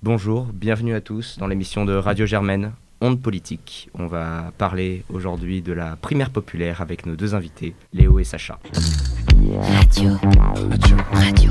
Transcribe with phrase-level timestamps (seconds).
[0.00, 3.90] Bonjour, bienvenue à tous dans l'émission de Radio Germaine, Onde Politique.
[3.94, 8.60] On va parler aujourd'hui de la primaire populaire avec nos deux invités, Léo et Sacha.
[9.34, 10.10] Radio.
[10.70, 10.96] Radio.
[11.12, 11.50] Radio.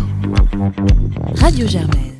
[1.35, 2.15] Radio Germaine.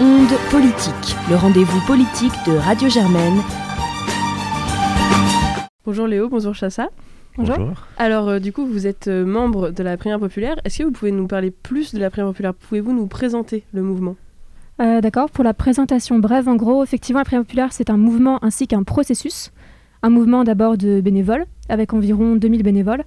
[0.00, 3.42] Onde Politique, le rendez-vous politique de Radio Germaine.
[5.84, 6.90] Bonjour Léo, bonjour Chassa.
[7.40, 7.86] Bonjour.
[7.96, 10.56] Alors, euh, du coup, vous êtes euh, membre de la primaire populaire.
[10.64, 12.52] Est-ce que vous pouvez nous parler plus de la primaire populaire?
[12.52, 14.16] Pouvez-vous nous présenter le mouvement?
[14.80, 18.42] Euh, D'accord, pour la présentation brève, en gros, effectivement, la primaire populaire, c'est un mouvement
[18.44, 19.52] ainsi qu'un processus.
[20.02, 23.04] Un mouvement d'abord de bénévoles, avec environ 2000 bénévoles,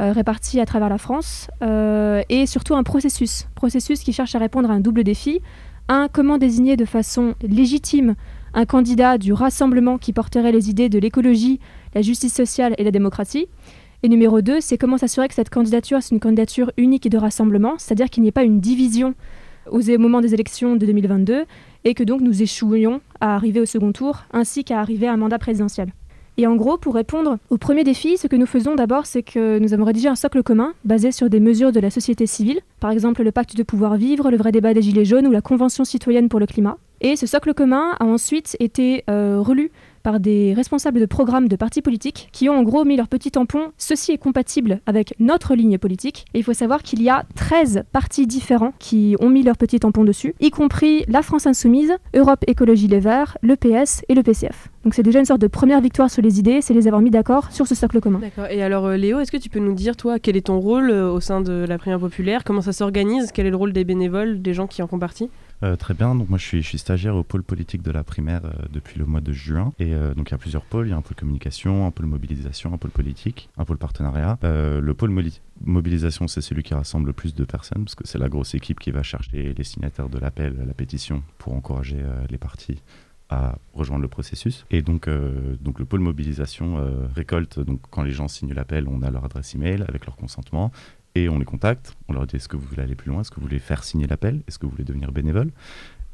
[0.00, 3.48] euh, répartis à travers la France, euh, et surtout un processus.
[3.54, 5.40] Processus qui cherche à répondre à un double défi.
[5.88, 8.14] Un, comment désigner de façon légitime
[8.54, 11.60] un candidat du rassemblement qui porterait les idées de l'écologie,
[11.94, 13.48] la justice sociale et la démocratie.
[14.02, 17.18] Et numéro 2, c'est comment s'assurer que cette candidature, c'est une candidature unique et de
[17.18, 19.14] rassemblement, c'est-à-dire qu'il n'y ait pas une division
[19.70, 21.44] au moment des élections de 2022
[21.84, 25.16] et que donc nous échouions à arriver au second tour ainsi qu'à arriver à un
[25.16, 25.92] mandat présidentiel.
[26.40, 29.58] Et en gros, pour répondre au premier défi, ce que nous faisons d'abord, c'est que
[29.58, 32.92] nous avons rédigé un socle commun basé sur des mesures de la société civile, par
[32.92, 35.84] exemple le pacte de pouvoir vivre, le vrai débat des Gilets jaunes ou la Convention
[35.84, 36.78] citoyenne pour le climat.
[37.00, 41.56] Et ce socle commun a ensuite été euh, relu par des responsables de programmes de
[41.56, 43.72] partis politiques qui ont en gros mis leur petit tampon.
[43.76, 46.24] Ceci est compatible avec notre ligne politique.
[46.34, 49.80] Et il faut savoir qu'il y a 13 partis différents qui ont mis leur petit
[49.80, 54.22] tampon dessus, y compris la France Insoumise, Europe Écologie Les Verts, le PS et le
[54.22, 54.68] PCF.
[54.84, 57.10] Donc c'est déjà une sorte de première victoire sur les idées, c'est les avoir mis
[57.10, 58.20] d'accord sur ce socle commun.
[58.20, 58.46] D'accord.
[58.50, 60.90] Et alors, euh, Léo, est-ce que tu peux nous dire, toi, quel est ton rôle
[60.90, 62.44] euh, au sein de la primaire populaire?
[62.44, 63.30] Comment ça s'organise?
[63.32, 65.28] Quel est le rôle des bénévoles, des gens qui en font partie?
[65.64, 68.52] Euh, très bien, donc moi je suis, stagiaire au pôle politique de la primaire euh,
[68.70, 69.72] depuis le mois de juin.
[69.78, 71.90] Et euh, donc il y a plusieurs pôles, il y a un pôle communication, un
[71.90, 74.38] pôle mobilisation, un pôle politique, un pôle partenariat.
[74.42, 75.12] Le pôle
[75.64, 78.78] mobilisation, c'est celui qui rassemble le plus de personnes, parce que c'est la grosse équipe
[78.80, 81.98] qui va chercher les signataires de l'appel, la pétition, pour encourager
[82.30, 82.82] les partis
[83.30, 84.64] à rejoindre le processus.
[84.70, 85.08] Et donc,
[85.60, 86.76] donc le pôle mobilisation
[87.14, 90.70] récolte, donc quand les gens signent l'appel, on a leur adresse email avec leur consentement
[91.14, 91.96] et on les contacte.
[92.08, 93.20] On leur dit est-ce que vous voulez aller plus loin?
[93.20, 94.42] Est-ce que vous voulez faire signer l'appel?
[94.46, 95.50] Est-ce que vous voulez devenir bénévole?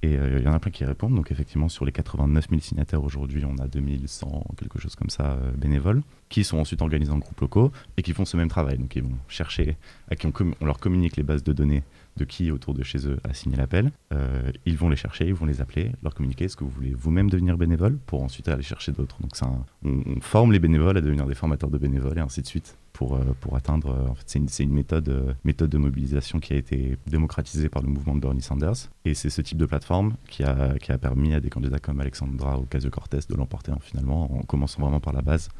[0.04, 1.14] Et euh, il y en a plein qui répondent.
[1.14, 5.32] Donc effectivement, sur les 89 000 signataires aujourd'hui, on a 2100, quelque chose comme ça,
[5.32, 8.76] euh, bénévoles, qui sont ensuite organisés en groupes locaux et qui font ce même travail.
[8.76, 9.78] Donc ils vont chercher,
[10.10, 10.32] à qui on,
[10.64, 11.84] leur communique les bases de données
[12.18, 13.92] de qui autour de chez eux a signé l'appel.
[14.12, 16.92] Euh, ils vont les chercher, ils vont les appeler, leur communiquer est-ce que vous voulez
[16.92, 17.96] vous-même devenir bénévole?
[18.04, 19.16] Pour ensuite aller chercher d'autres.
[19.22, 19.30] Donc
[19.84, 23.16] on forme les bénévoles à devenir des formateurs de bénévoles et ainsi de suite pour,
[23.16, 23.90] euh, pour atteindre.
[23.90, 27.88] euh, en fait, c'est une, euh, méthode de mobilisation qui a été démocratisée par le
[27.88, 28.88] mouvement de Bernie Sanders.
[29.04, 33.18] Et c'est ce type de plateforme qui a, permis à des candidats comme Alexandra Ocasio-Cortez
[33.28, 35.50] de l'emporter hein, finalement, en commençant vraiment par la base,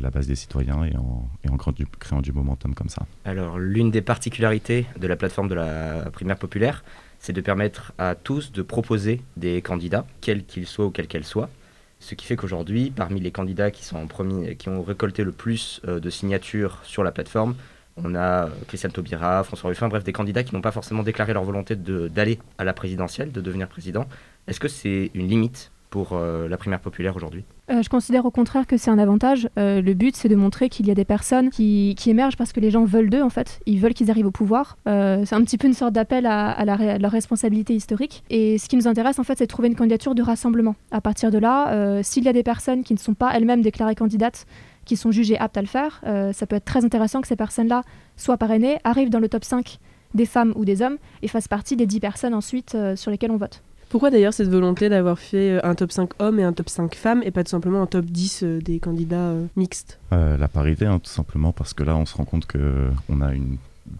[0.00, 3.06] la base des citoyens et en, et en créant, du, créant du momentum comme ça.
[3.24, 6.84] Alors, l'une des particularités de la plateforme de la primaire populaire,
[7.20, 11.24] c'est de permettre à tous de proposer des candidats, quels qu'ils soient ou quels qu'elles
[11.24, 11.50] soient.
[12.00, 15.32] Ce qui fait qu'aujourd'hui, parmi les candidats qui, sont en premier, qui ont récolté le
[15.32, 17.54] plus euh, de signatures sur la plateforme,
[17.96, 21.34] on a euh, Christiane Taubira, François Ruffin, bref, des candidats qui n'ont pas forcément déclaré
[21.34, 24.06] leur volonté d'aller à la présidentielle, de devenir président.
[24.46, 28.30] Est-ce que c'est une limite pour euh, la primaire populaire aujourd'hui Euh, je considère au
[28.30, 29.48] contraire que c'est un avantage.
[29.58, 32.60] Euh, le but, c'est de montrer qu'il y a des personnes qui, émergent parce que
[32.60, 33.60] les gens veulent d'eux, en fait.
[33.66, 34.78] Ils veulent qu'ils arrivent au pouvoir.
[34.86, 38.24] C'est un petit peu une sorte d'appel à, à leur responsabilité historique.
[38.30, 40.74] Et ce qui nous intéresse, en fait, c'est de trouver une candidature de rassemblement.
[40.90, 43.94] À partir de là, s'il y a des personnes qui ne sont pas elles-mêmes déclarées
[43.94, 44.46] candidates,
[44.84, 46.02] qui sont jugées aptes à le faire,
[46.32, 47.82] ça peut être très intéressant que ces personnes-là
[48.16, 49.78] soient parrainées, arrivent dans le top 5
[50.14, 53.36] des femmes ou des hommes et fassent partie des 10 personnes ensuite sur lesquelles on
[53.36, 53.62] vote.
[53.90, 56.94] Pourquoi d'ailleurs cette volonté d'avoir fait euh, un top 5 hommes et un top 5
[56.94, 59.98] femmes et pas tout simplement un top 10 euh, des candidats euh, mixtes?
[60.12, 63.32] La parité, hein, tout simplement parce que là, on se rend compte qu'on a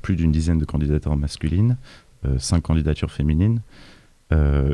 [0.01, 1.77] plus d'une dizaine de candidatures masculines,
[2.25, 3.61] euh, cinq candidatures féminines.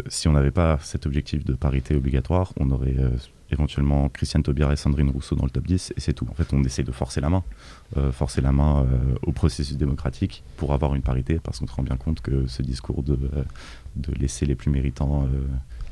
[0.09, 2.95] Si on n'avait pas cet objectif de parité obligatoire, on aurait
[3.51, 6.27] éventuellement Christiane Taubira et Sandrine Rousseau dans le top 10 et c'est tout.
[6.31, 7.43] En fait, on essaie de forcer la main,
[8.13, 8.87] forcer la main
[9.23, 12.61] au processus démocratique pour avoir une parité parce qu'on se rend bien compte que ce
[12.61, 13.19] discours de,
[13.97, 15.47] de laisser les plus méritants euh,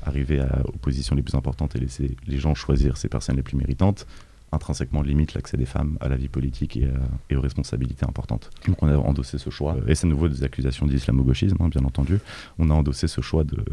[0.07, 3.43] arriver à, aux positions les plus importantes et laisser les gens choisir ces personnes les
[3.43, 4.07] plus méritantes
[4.53, 6.91] intrinsèquement limite l'accès des femmes à la vie politique et, à-
[7.29, 8.51] et aux responsabilités importantes.
[8.69, 12.19] Donc on a endossé ce choix, et c'est nouveau des accusations d'islamo-gauchisme, hein, bien entendu.
[12.61, 13.65] On a endossé ce choix de,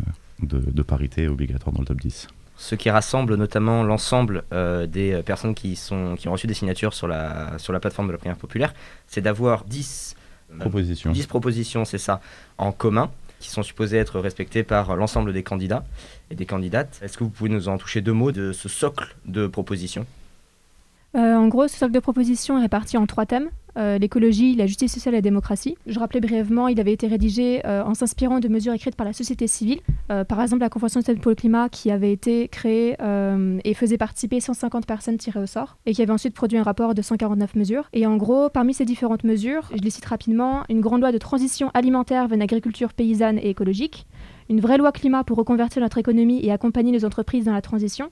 [0.42, 2.28] de, de parité obligatoire dans le top 10.
[2.58, 6.54] Ce qui rassemble notamment l'ensemble euh, des euh, personnes qui, sont, qui ont reçu des
[6.56, 8.74] signatures sur la, sur la plateforme de la primaire populaire,
[9.08, 10.16] c'est d'avoir 10,
[10.54, 11.12] euh, Proposition.
[11.12, 12.22] 10 propositions, c'est ça,
[12.58, 15.84] en commun, qui sont supposées être respectées par l'ensemble des candidats
[16.30, 17.00] et des candidates.
[17.04, 20.06] Est-ce que vous pouvez nous en toucher deux mots de ce socle de propositions?
[21.14, 23.50] En gros, ce socle de propositions est réparti en trois thèmes.
[23.78, 25.78] Euh, l'écologie, la justice sociale et la démocratie.
[25.88, 29.14] Je rappelais brièvement, il avait été rédigé euh, en s'inspirant de mesures écrites par la
[29.14, 29.80] société civile.
[30.12, 32.98] Euh, par exemple, la Convention de pour le climat qui avait été créée
[33.64, 36.94] et faisait participer 150 personnes tirées au sort et qui avait ensuite produit un rapport
[36.94, 37.90] de 149 mesures.
[37.94, 41.18] Et en gros, parmi ces différentes mesures, je les cite rapidement, une grande loi de
[41.18, 44.08] transition alimentaire vers une agriculture paysanne et écologique,
[44.50, 48.10] une vraie loi climat pour reconvertir notre économie et accompagner les entreprises dans la transition,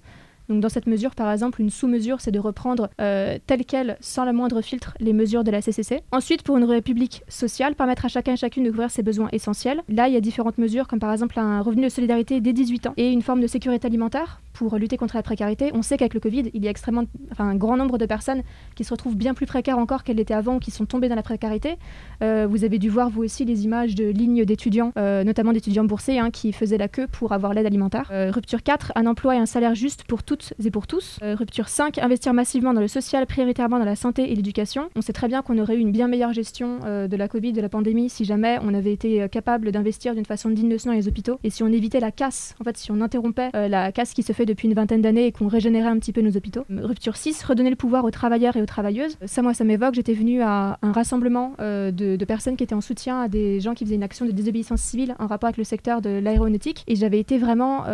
[0.49, 4.25] donc dans cette mesure, par exemple, une sous-mesure, c'est de reprendre euh, telle quelle, sans
[4.25, 6.01] le moindre filtre, les mesures de la CCC.
[6.11, 9.81] Ensuite, pour une république sociale, permettre à chacun et chacune de couvrir ses besoins essentiels.
[9.87, 12.87] Là, il y a différentes mesures, comme par exemple un revenu de solidarité dès 18
[12.87, 15.71] ans et une forme de sécurité alimentaire pour lutter contre la précarité.
[15.73, 18.43] On sait qu'avec le Covid, il y a extrêmement, enfin, un grand nombre de personnes
[18.75, 21.15] qui se retrouvent bien plus précaires encore qu'elles l'étaient avant ou qui sont tombées dans
[21.15, 21.77] la précarité.
[22.21, 25.85] Euh, vous avez dû voir, vous aussi, les images de lignes d'étudiants, euh, notamment d'étudiants
[25.85, 28.11] boursiers, hein, qui faisaient la queue pour avoir l'aide alimentaire.
[28.33, 31.19] rupture 4, un emploi et un salaire juste pour toutes et pour tous.
[31.23, 34.89] Euh, rupture 5, investir massivement dans le social, prioritairement dans la santé et l'éducation.
[34.95, 37.53] On sait très bien qu'on aurait eu une bien meilleure gestion euh, de la Covid,
[37.53, 40.77] de la pandémie, si jamais on avait été euh, capable d'investir d'une façon digne de
[40.77, 43.51] ce nom les hôpitaux et si on évitait la casse, en fait, si on interrompait
[43.53, 46.21] la casse qui se fait depuis une vingtaine d'années et qu'on régénérait un petit peu
[46.21, 46.65] nos hôpitaux.
[46.69, 49.17] Rupture 6, redonner le pouvoir aux travailleurs et aux travailleuses.
[49.25, 49.95] Ça, moi, ça m'évoque.
[49.95, 53.73] J'étais venue à un rassemblement de, de, personnes qui étaient en soutien à des gens
[53.73, 56.95] qui faisaient une action de désobéissance civile en rapport avec le secteur de l'aéronautique et
[56.95, 57.85] j'avais été vraiment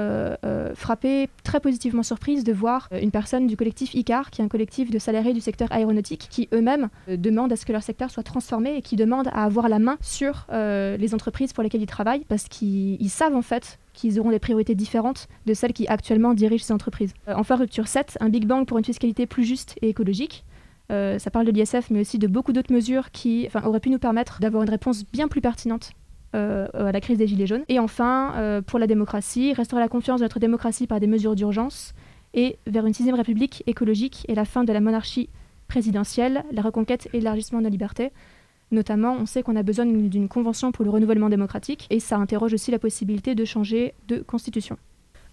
[0.75, 4.47] frappée, très positivement surprise de voir euh, une personne du collectif ICAR, qui est un
[4.47, 8.09] collectif de salariés du secteur aéronautique, qui eux-mêmes euh, demandent à ce que leur secteur
[8.11, 11.81] soit transformé et qui demandent à avoir la main sur euh, les entreprises pour lesquelles
[11.81, 15.87] ils travaillent, parce qu'ils savent en fait qu'ils auront des priorités différentes de celles qui
[15.87, 17.13] actuellement dirigent ces entreprises.
[17.27, 20.45] enfin, rupture 7, un Big Bang pour une fiscalité plus juste et écologique.
[20.89, 24.39] ça parle de l'ISF, mais aussi de beaucoup d'autres mesures qui auraient pu nous permettre
[24.39, 25.91] d'avoir une réponse bien plus pertinente
[26.33, 27.63] à la crise des Gilets jaunes.
[27.69, 31.93] Et enfin, pour la démocratie, restaurer la confiance de notre démocratie par des mesures d'urgence,
[32.35, 35.29] et vers une sixième république écologique et la fin de la monarchie
[35.67, 38.11] présidentielle, la reconquête et l'élargissement de la liberté.
[38.71, 42.53] Notamment, on sait qu'on a besoin d'une convention pour le renouvellement démocratique et ça interroge
[42.53, 44.77] aussi la possibilité de changer de constitution.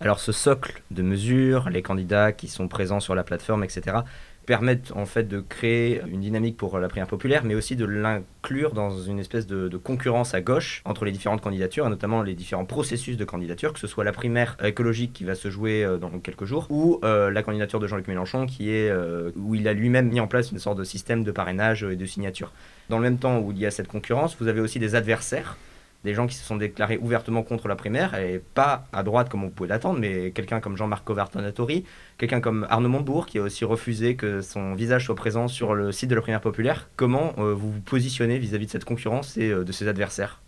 [0.01, 3.99] Alors ce socle de mesures, les candidats qui sont présents sur la plateforme, etc.,
[4.47, 8.73] permettent en fait de créer une dynamique pour la primaire populaire, mais aussi de l'inclure
[8.73, 12.65] dans une espèce de, concurrence à gauche entre les différentes candidatures, et notamment les différents
[12.65, 16.11] processus de candidature, que ce soit la primaire écologique qui va se jouer euh, dans
[16.19, 19.73] quelques jours, ou euh, la candidature de Jean-Luc Mélenchon, qui est euh, où il a
[19.73, 22.53] lui-même mis en place une sorte de système de parrainage et de signature.
[22.89, 25.57] Dans le même temps où il y a cette concurrence, vous avez aussi des adversaires
[26.05, 29.45] des gens qui se sont déclarés ouvertement contre la primaire, et pas à droite comme
[29.45, 31.85] on pouvait l'attendre, mais quelqu'un comme Jean-Marc Covartonatori,
[32.19, 35.93] quelqu'un comme Arnaud Montebourg, qui a aussi refusé que son visage soit présent sur le
[35.93, 36.89] site de la primaire populaire.
[36.97, 40.42] Comment euh, vous vous positionnez vis-à-vis de cette concurrence et euh, de ses adversaires?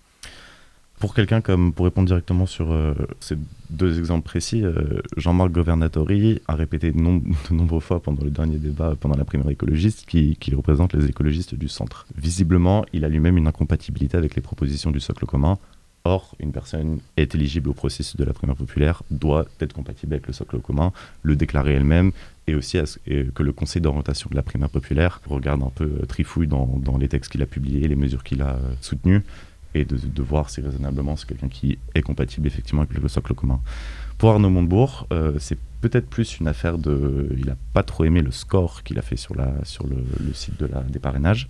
[1.04, 3.36] Pour quelqu'un comme, pour répondre directement sur euh, ces
[3.68, 6.98] deux exemples précis, euh, Jean-Marc Governatori a répété de,
[7.50, 11.68] nombreuses fois pendant le dernier débat, pendant la primaire écologiste, qu'il représente les écologistes du
[11.68, 12.06] centre.
[12.16, 15.58] Visiblement, il a lui-même une incompatibilité avec les propositions du socle commun.
[16.04, 20.26] Or, une personne est éligible au processus de la primaire populaire, doit être compatible avec
[20.26, 20.90] le socle commun,
[21.22, 22.12] le déclarer elle-même,
[22.46, 26.46] et aussi que le conseil d'orientation de la primaire populaire regarde un peu euh, trifouille
[26.46, 29.22] dans, dans les textes qu'il a publiés, les mesures qu'il a soutenues,
[29.74, 33.60] et de, voir si raisonnablement c'est quelqu'un qui est compatible effectivement avec le socle commun.
[34.18, 37.28] Pour Arnaud Montebourg, euh, c'est peut-être plus une affaire de...
[37.36, 39.96] Il n'a pas trop aimé le score qu'il a fait sur, la, sur le,
[40.32, 41.48] site de la, des parrainages.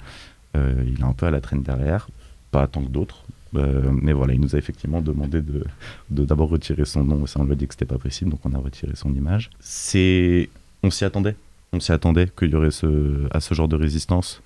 [0.57, 2.09] Euh, il est un peu à la traîne derrière,
[2.51, 3.25] pas tant que d'autres.
[3.57, 5.65] Euh, mais voilà, il nous a effectivement demandé de
[6.11, 7.25] d'abord retirer son nom.
[7.37, 9.51] On lui a dit que c'était pas possible, donc on a retiré son image.
[9.61, 10.49] C'est,
[10.83, 11.37] on s'y attendait.
[11.73, 14.43] On s'y attendait qu'il y aurait ce, à ce genre de résistance.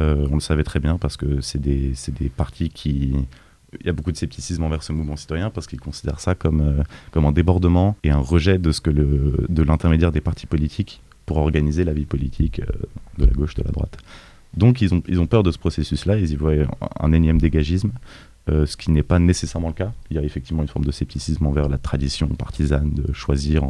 [0.00, 3.14] Euh, on le savait très bien parce que c'est des, des partis qui,
[3.78, 6.60] il y a beaucoup de scepticisme envers ce mouvement citoyen parce qu'ils considèrent ça comme,
[6.60, 10.46] euh, comme un débordement et un rejet de, ce que le, de l'intermédiaire des partis
[10.46, 12.72] politiques pour organiser la vie politique euh,
[13.18, 13.98] de la gauche, de la droite.
[14.56, 16.54] Donc ils ont, ils ont peur de ce processus-là, ils y voient
[16.98, 17.92] un énième dégagisme.
[18.50, 19.92] Euh, ce qui n'est pas nécessairement le cas.
[20.10, 23.62] Il y a effectivement une forme de scepticisme envers la tradition partisane de choisir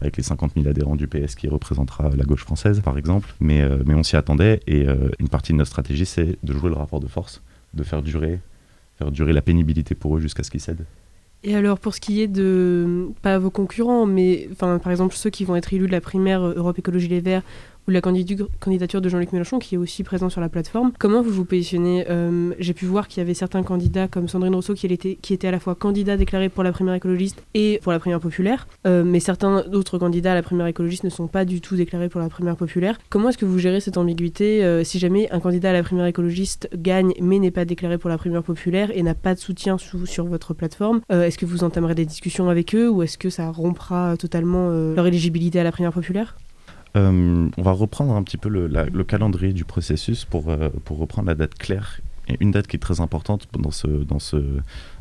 [0.00, 3.34] avec les 50 000 adhérents du PS qui représentera la gauche française, par exemple.
[3.40, 6.70] Mais, euh, on s'y attendait et euh, une partie de notre stratégie, c'est de jouer
[6.70, 7.40] le rapport de force,
[7.74, 8.40] de faire durer,
[8.98, 10.84] faire durer la pénibilité pour eux jusqu'à ce qu'ils cèdent.
[11.44, 15.44] Et alors, pour ce qui est de, pas vos concurrents, mais par exemple ceux qui
[15.44, 17.42] vont être élus de la primaire Europe Écologie Les Verts
[17.86, 20.92] ou la candidature de Jean-Luc Mélenchon, qui est aussi présent sur la plateforme.
[20.98, 24.54] Comment vous vous positionnez euh, J'ai pu voir qu'il y avait certains candidats comme Sandrine
[24.54, 27.80] Rousseau qui était, qui était à la fois candidat déclaré pour la primaire écologiste et
[27.82, 31.26] pour la primaire populaire, euh, mais certains autres candidats à la primaire écologiste ne sont
[31.26, 32.98] pas du tout déclarés pour la primaire populaire.
[33.08, 36.06] Comment est-ce que vous gérez cette ambiguïté euh, si jamais un candidat à la primaire
[36.06, 39.76] écologiste gagne mais n'est pas déclaré pour la primaire populaire et n'a pas de soutien
[39.78, 43.50] sur votre plateforme Est-ce que vous entamerez des discussions avec eux ou est-ce que ça
[43.50, 46.36] rompra totalement leur éligibilité à la primaire populaire?
[46.96, 50.98] Euh, on va reprendre un petit peu le, le calendrier du processus pour, euh, pour
[50.98, 52.00] reprendre la date claire.
[52.28, 54.60] Et une date qui est très importante dans ce, dans ce euh,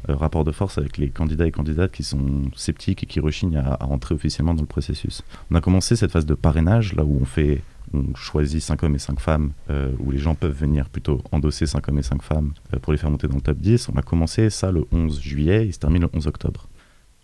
[0.10, 3.78] rapport de force avec les candidats et candidates qui sont sceptiques et qui rechignent à,
[3.80, 5.24] à rentrer officiellement dans le processus.
[5.50, 8.96] On a commencé cette phase de parrainage, là où on fait on choisit 5 hommes
[8.96, 9.52] et 5 femmes,
[10.00, 13.12] où les gens peuvent venir plutôt endosser 5 hommes et 5 femmes pour les faire
[13.12, 13.90] monter dans le top 10.
[13.90, 16.68] On a commencé ça le 11 juillet, il se termine le 11 octobre.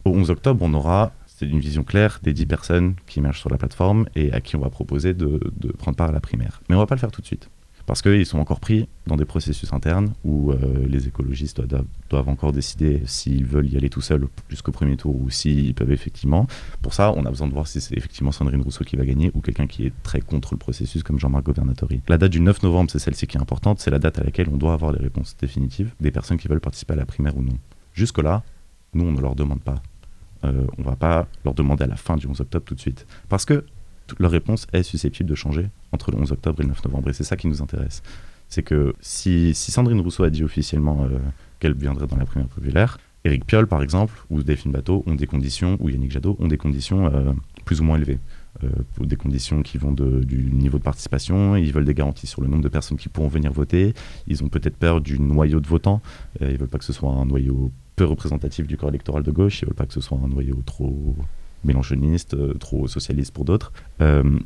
[0.05, 3.49] Au 11 octobre, on aura, c'est une vision claire, des 10 personnes qui émergent sur
[3.49, 5.39] la plateforme et à qui on va proposer de,
[5.79, 6.61] prendre part à la primaire.
[6.69, 7.49] Mais on va pas le faire tout de suite
[7.87, 10.55] parce qu'ils sont encore pris dans des processus internes où euh,
[10.87, 15.19] les écologistes doivent, doivent encore décider s'ils veulent y aller tout seuls jusqu'au premier tour
[15.19, 16.45] ou s'ils peuvent effectivement.
[16.83, 19.31] Pour ça, on a besoin de voir si c'est effectivement Sandrine Rousseau qui va gagner
[19.33, 22.01] ou quelqu'un qui est très contre le processus comme Jean-Marc Governatori.
[22.07, 24.47] La date du 9 novembre, c'est celle-ci qui est importante, c'est la date à laquelle
[24.53, 27.41] on doit avoir les réponses définitives des personnes qui veulent participer à la primaire ou
[27.41, 27.57] non.
[27.93, 28.43] Jusque-là,
[28.93, 29.81] nous, on ne leur demande pas.
[30.43, 33.05] Euh, on va pas leur demander à la fin du 11 octobre tout de suite.
[33.29, 33.63] Parce que
[34.19, 37.09] leur réponse est susceptible de changer entre le 11 octobre et le 9 novembre.
[37.09, 38.01] Et c'est ça qui nous intéresse.
[38.49, 41.17] C'est que si, Sandrine Rousseau a dit officiellement euh,
[41.59, 45.27] qu'elle viendrait dans la primaire populaire, Éric Piolle, par exemple, ou Delphine Bateau ont des
[45.27, 47.31] conditions, ou Yannick Jadot ont des conditions euh,
[47.65, 48.19] plus ou moins élevées.
[48.63, 52.41] Euh, pour des conditions qui vont du niveau de participation, ils veulent des garanties sur
[52.41, 53.93] le nombre de personnes qui pourront venir voter,
[54.27, 56.01] ils ont peut-être peur du noyau de votants,
[56.41, 57.71] ils veulent pas que ce soit un noyau
[58.01, 60.27] peu représentatif du corps électoral de gauche, ils ne veulent pas que ce soit un
[60.27, 61.15] noyau trop
[61.63, 63.71] mélanchoniste, euh, trop socialiste pour d'autres.
[64.01, 64.39] Euh,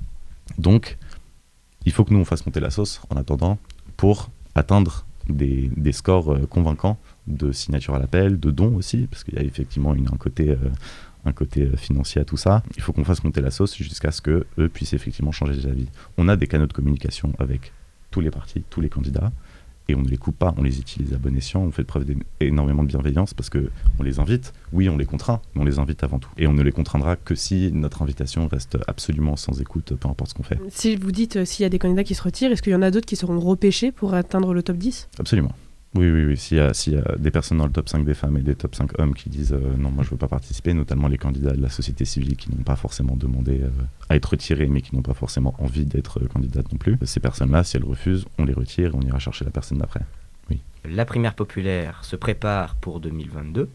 [0.58, 0.98] donc,
[1.86, 3.58] il faut que nous, on fasse monter la sauce en attendant
[3.96, 6.98] pour atteindre des, scores euh, convaincants
[7.28, 10.54] de signature à l'appel, de dons aussi, parce qu'il y a effectivement un côté,
[11.24, 12.62] un côté financier à tout ça.
[12.76, 15.88] Il faut qu'on fasse monter la sauce jusqu'à ce qu'eux puissent effectivement changer d'avis.
[16.18, 17.72] On a des canaux de communication avec
[18.12, 19.32] tous les partis, tous les candidats
[19.88, 22.06] et on ne les coupe pas, on les utilise à bon escient, on fait preuve
[22.40, 25.80] d'énormément de bienveillance parce que on les invite, oui on les contraint, mais on les
[25.80, 26.30] invite avant tout.
[26.38, 30.32] Et on ne les contraindra que si notre invitation reste absolument sans écoute, peu importe
[30.32, 30.60] ce qu'on fait.
[30.70, 32.76] Si vous dites euh, s'il y a des candidats qui se retirent, est-ce qu'il y
[32.76, 35.52] en a d'autres qui seront repêchés pour atteindre le top 10 Absolument.
[35.96, 36.38] Oui, oui, oui.
[36.38, 39.00] S'il y, a, des personnes dans le top 5 des femmes et des top 5
[39.00, 41.70] hommes qui disent euh, non, moi je veux pas participer, notamment les candidats de la
[41.70, 43.70] société civile qui n'ont pas forcément demandé euh,
[44.10, 47.22] à être retirés, mais qui n'ont pas forcément envie d'être euh, candidates non plus, ces
[47.22, 50.02] personnes-là, si elles refusent, on les retire et on ira chercher la personne d'après.
[50.50, 50.60] Oui.
[50.84, 53.70] La primaire populaire se prépare pour 2022.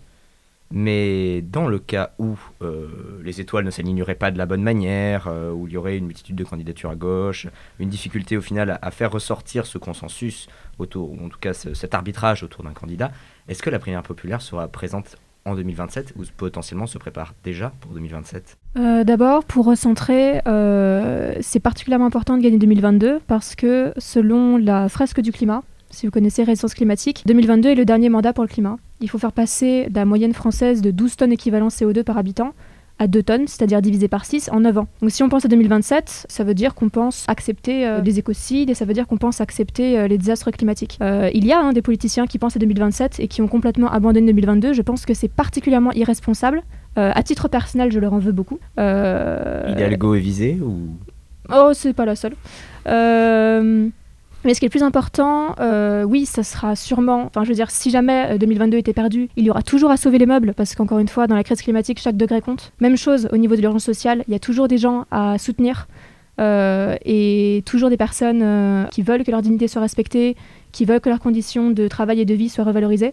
[0.73, 5.27] Mais dans le cas où euh, les étoiles ne s'aligneraient pas de la bonne manière,
[5.27, 7.49] euh, où il y aurait une multitude de candidatures à gauche,
[7.81, 10.49] une difficulté au final à, faire ressortir ce consensus,
[10.79, 13.11] autour, ou en tout cas ce, cet arbitrage autour d'un candidat,
[13.49, 17.93] est-ce que la primaire populaire sera présente en 2027 ou potentiellement se prépare déjà pour
[17.93, 20.41] 2027 euh, D'abord, pour recentrer,
[21.41, 26.13] c'est particulièrement important de gagner 2022 parce que selon la fresque du climat, si vous
[26.13, 28.77] connaissez Résistance climatique, 2022 est le dernier mandat pour le climat.
[29.01, 32.53] Il faut faire passer la moyenne française de 12 tonnes équivalent CO2 par habitant
[32.99, 34.89] à 2 tonnes, c'est-à-dire divisé par 6 en 9 ans.
[35.01, 38.69] Donc si on pense à 2027, ça veut dire qu'on pense accepter euh, les écocides
[38.69, 40.99] et ça veut dire qu'on pense accepter euh, les désastres climatiques.
[41.01, 43.91] Euh, il y a hein, des politiciens qui pensent à 2027 et qui ont complètement
[43.91, 44.75] abandonné 2022.
[44.75, 46.63] Je pense que c'est particulièrement irresponsable.
[46.97, 48.59] à titre personnel, je leur en veux beaucoup.
[48.77, 50.91] Hidalgo est visé ou?
[51.53, 52.35] Oh, c'est pas la seule.
[52.87, 53.89] Euh,
[54.45, 57.25] mais ce qui est le plus important, euh, oui, ça sera sûrement.
[57.27, 60.19] Enfin, je veux dire, si jamais 2022 était perdu, il y aura toujours à sauver
[60.19, 62.73] les meubles, parce qu'encore une fois, dans la crise climatique, chaque degré compte.
[62.81, 65.87] Même chose au niveau de l'urgence sociale, il y a toujours des gens à soutenir.
[66.41, 70.37] Euh, et toujours des personnes euh, qui veulent que leur dignité soit respectée,
[70.73, 73.13] qui veulent que leurs conditions de travail et de vie soient revalorisées.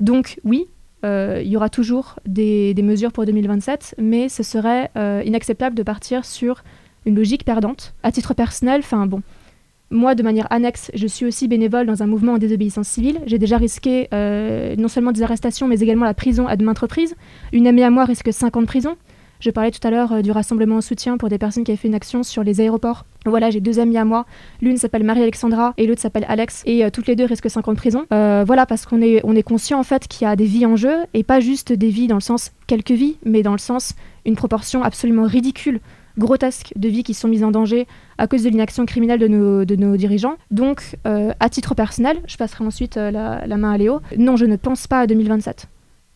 [0.00, 0.66] Donc oui,
[1.04, 4.90] euh, il y aura toujours des, mesures pour 2027, mais ce serait
[5.24, 6.64] inacceptable de partir sur
[7.06, 7.94] une logique perdante.
[8.02, 9.22] À titre personnel, enfin bon,
[9.94, 13.20] moi, de manière annexe, je suis aussi bénévole dans un mouvement en désobéissance civile.
[13.26, 16.80] J'ai déjà risqué euh, non seulement des arrestations, mais également la prison à de maintes
[16.80, 17.14] reprises.
[17.52, 18.96] Une amie à moi risque 5 ans de prison.
[19.38, 21.78] Je parlais tout à l'heure euh, du rassemblement en soutien pour des personnes qui avaient
[21.78, 23.04] fait une action sur les aéroports.
[23.24, 24.26] Voilà, j'ai deux amies à moi.
[24.60, 26.64] L'une s'appelle Marie-Alexandra et l'autre s'appelle Alex.
[26.66, 28.04] Et euh, toutes les deux risquent 5 ans de prison.
[28.10, 30.74] Voilà, parce qu'on est, on est conscient en fait qu'il y a des vies en
[30.74, 33.94] jeu et pas juste des vies dans le sens quelques vies, mais dans le sens
[34.26, 35.80] une proportion absolument ridicule
[36.18, 37.86] grotesques de vies qui sont mises en danger
[38.18, 40.36] à cause de l'inaction criminelle de nos, de nos, dirigeants.
[40.50, 44.00] Donc, euh, à titre personnel, je passerai ensuite euh, la, la, main à Léo.
[44.18, 45.68] Non, je ne pense pas à 2027.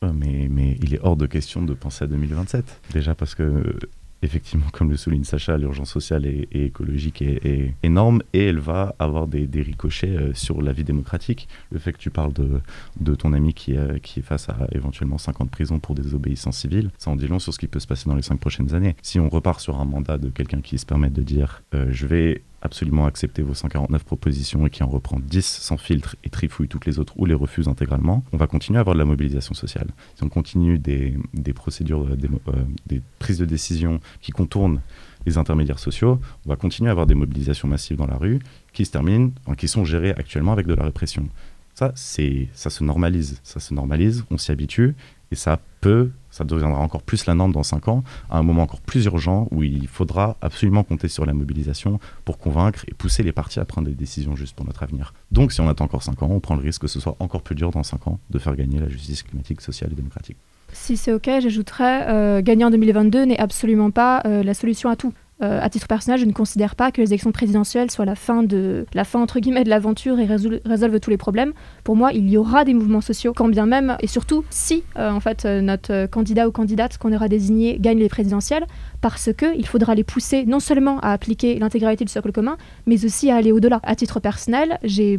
[0.02, 2.64] Mais, mais il est hors de question de penser à 2027.
[2.92, 3.76] Déjà parce que
[4.22, 9.26] effectivement, comme le souligne Sacha, l'urgence sociale et, écologique est, énorme et elle va avoir
[9.26, 11.48] des, ricochets euh, sur la vie démocratique.
[11.70, 15.18] Le fait que tu parles de, ton ami qui, euh, qui est face à éventuellement
[15.18, 17.80] 50 ans de prison pour désobéissance civile, ça en dit long sur ce qui peut
[17.80, 18.96] se passer dans les 5 prochaines années.
[19.02, 22.06] Si on repart sur un mandat de quelqu'un qui se permet de dire euh, je
[22.06, 26.68] vais absolument accepter vos 149 propositions et qui en reprend 10 sans filtre et trifouille
[26.68, 29.54] toutes les autres ou les refuse intégralement, on va continuer à avoir de la mobilisation
[29.54, 29.88] sociale.
[30.16, 31.16] Si on continue des,
[31.54, 32.16] procédures, euh,
[32.48, 34.80] euh, des, prises de décision qui contournent
[35.26, 38.40] les intermédiaires sociaux, on va continuer à avoir des mobilisations massives dans la rue
[38.72, 41.28] qui se terminent, qui sont gérées actuellement avec de la répression.
[41.74, 44.96] Ça, ça se normalise, ça se normalise, on s'y habitue
[45.30, 48.62] et ça peut, ça deviendra encore plus la norme dans 5 ans, à un moment
[48.62, 53.22] encore plus urgent où il faudra absolument compter sur la mobilisation pour convaincre et pousser
[53.22, 55.14] les partis à prendre des décisions justes pour notre avenir.
[55.32, 57.42] Donc si on attend encore 5 ans, on prend le risque que ce soit encore
[57.42, 60.36] plus dur dans 5 ans de faire gagner la justice climatique, sociale et démocratique.
[60.72, 64.96] Si c'est OK, j'ajouterais, euh, gagner en 2022 n'est absolument pas euh, la solution à
[64.96, 65.12] tout.
[65.40, 68.42] Euh, à titre personnel, je ne considère pas que les élections présidentielles soient la fin
[68.42, 71.52] de la fin entre guillemets de l'aventure et résolvent tous les problèmes.
[71.84, 75.10] Pour moi, il y aura des mouvements sociaux, quand bien même, et surtout si euh,
[75.10, 78.66] en fait euh, notre candidat ou candidate qu'on aura désigné gagne les présidentielles,
[79.00, 83.04] parce que il faudra les pousser non seulement à appliquer l'intégralité du socle commun, mais
[83.04, 83.80] aussi à aller au-delà.
[83.84, 84.78] À titre personnel,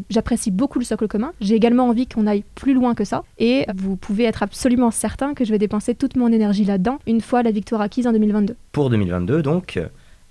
[0.10, 1.32] j'apprécie beaucoup le socle commun.
[1.40, 5.34] J'ai également envie qu'on aille plus loin que ça, et vous pouvez être absolument certain
[5.34, 8.56] que je vais dépenser toute mon énergie là-dedans une fois la victoire acquise en 2022.
[8.74, 9.80] Pour 2022, donc.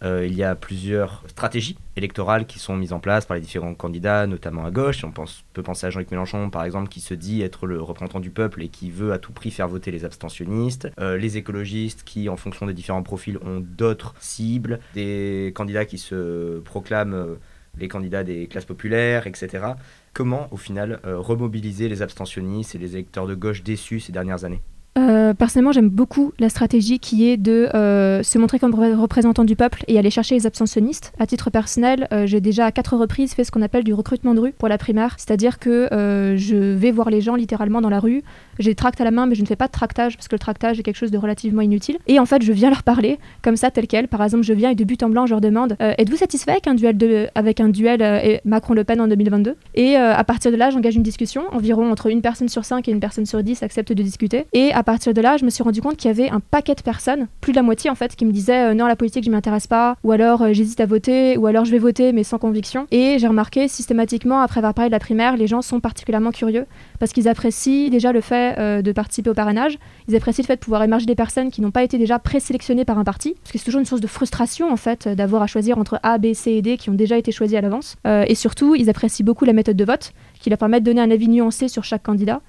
[0.04, 3.74] Euh, il y a plusieurs stratégies électorales qui sont mises en place par les différents
[3.74, 5.04] candidats, notamment à gauche.
[5.04, 8.20] On pense, peut penser à Jean-Luc Mélenchon, par exemple, qui se dit être le représentant
[8.20, 10.88] du peuple et qui veut à tout prix faire voter les abstentionnistes.
[11.00, 14.78] Euh, les écologistes qui, en fonction des différents profils, ont d'autres cibles.
[14.94, 17.34] Des candidats qui se proclament euh,
[17.76, 19.66] les candidats des classes populaires, etc.
[20.12, 24.62] Comment, au final, remobiliser les abstentionnistes et les électeurs de gauche déçus ces dernières années?
[24.98, 29.56] Euh, personnellement, j'aime beaucoup la stratégie qui est de euh, se montrer comme représentant du
[29.56, 31.12] peuple et aller chercher les abstentionnistes.
[31.18, 34.34] À titre personnel, euh, j'ai déjà à quatre reprises fait ce qu'on appelle du recrutement
[34.34, 35.88] de rue pour la primaire, c'est-à-dire que
[36.36, 38.22] je vais voir les gens littéralement dans la rue,
[38.58, 40.34] j'ai des tracts à la main, mais je ne fais pas de tractage parce que
[40.34, 41.98] le tractage est quelque chose de relativement inutile.
[42.06, 44.08] Et en fait, je viens leur parler comme ça, tel quel.
[44.08, 46.66] Par exemple, je viens et de but en blanc, je leur demande Êtes-vous satisfait avec
[46.66, 50.96] un duel, avec un duel Macron-Le Pen en 2022 Et à partir de là, j'engage
[50.96, 51.44] une discussion.
[51.52, 54.46] Environ entre une personne sur cinq et une personne sur dix accepte de discuter.
[54.92, 57.26] Partir de là, je me suis rendu compte qu'il y avait un paquet de personnes,
[57.42, 59.66] plus de la moitié en fait, qui me disaient euh, non, la politique, je m'intéresse
[59.66, 62.86] pas, ou alors euh, j'hésite à voter, ou alors je vais voter mais sans conviction.
[62.90, 66.64] Et j'ai remarqué systématiquement, après avoir parlé de la primaire, les gens sont particulièrement curieux
[67.00, 69.78] parce qu'ils apprécient déjà le fait euh, de participer au parrainage,
[70.08, 72.86] ils apprécient le fait de pouvoir émerger des personnes qui n'ont pas été déjà présélectionnées
[72.86, 75.46] par un parti, parce que c'est toujours une source de frustration en fait d'avoir à
[75.46, 77.96] choisir entre A, B, C et D qui ont déjà été choisis à l'avance.
[78.06, 81.10] et surtout, ils apprécient beaucoup la méthode de vote qui leur permet de donner un
[81.10, 82.40] avis nuancé sur chaque candidat.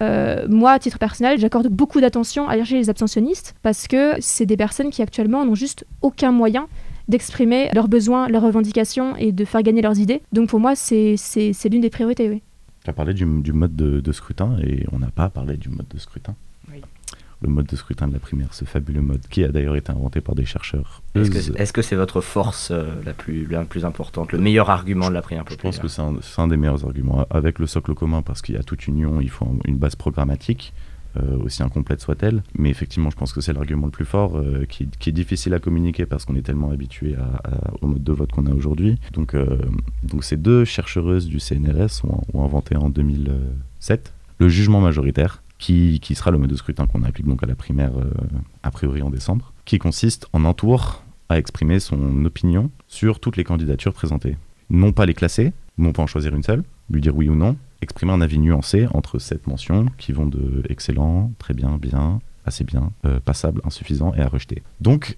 [0.47, 4.58] Moi, à titre personnel, j'accorde beaucoup d'attention à chercher les abstentionnistes parce que c'est des
[4.58, 6.68] personnes qui actuellement n'ont juste aucun moyen
[7.08, 10.22] d'exprimer leurs besoins, leurs revendications et de faire gagner leurs idées.
[10.32, 11.15] Donc pour moi, c'est
[11.72, 12.42] l'une des priorités, oui.
[12.84, 15.98] Tu as parlé du, mode de, scrutin et on n'a pas parlé du mode de
[15.98, 16.36] scrutin
[17.42, 20.20] le mode de scrutin de la primaire, ce fabuleux mode qui a d'ailleurs été inventé
[20.20, 21.02] par des chercheurs.
[21.15, 25.13] Est-ce que c'est votre force euh, la, plus, la plus importante, le meilleur argument de
[25.13, 27.26] la primaire populaire Je pense que c'est un, des meilleurs arguments.
[27.30, 30.74] Avec le socle commun, parce qu'il y a toute union, il faut une base programmatique.
[31.17, 32.43] Euh, aussi incomplète soit-elle.
[32.58, 35.60] Mais effectivement, je pense que c'est l'argument le plus fort, euh, qui, est difficile à
[35.60, 37.15] communiquer parce qu'on est tellement habitué
[37.82, 39.00] au mode de vote qu'on a aujourd'hui.
[39.13, 39.36] Donc,
[40.04, 46.32] donc ces deux chercheuses du CNRS ont inventé en 2007 le jugement majoritaire, qui, sera
[46.32, 48.10] le mode de scrutin qu'on applique donc à la primaire euh,
[48.63, 53.38] a priori en décembre, qui consiste en un tour à exprimer son opinion sur toutes
[53.38, 54.38] les candidatures présentées.
[54.69, 57.56] Non pas les classer, non pas en choisir une seule, lui dire oui ou non,
[57.82, 62.63] exprimer un avis nuancé entre sept mentions qui vont de excellent, très bien, bien, assez
[62.63, 64.63] bien, euh, passable, insuffisant et à rejeter.
[64.82, 65.17] Donc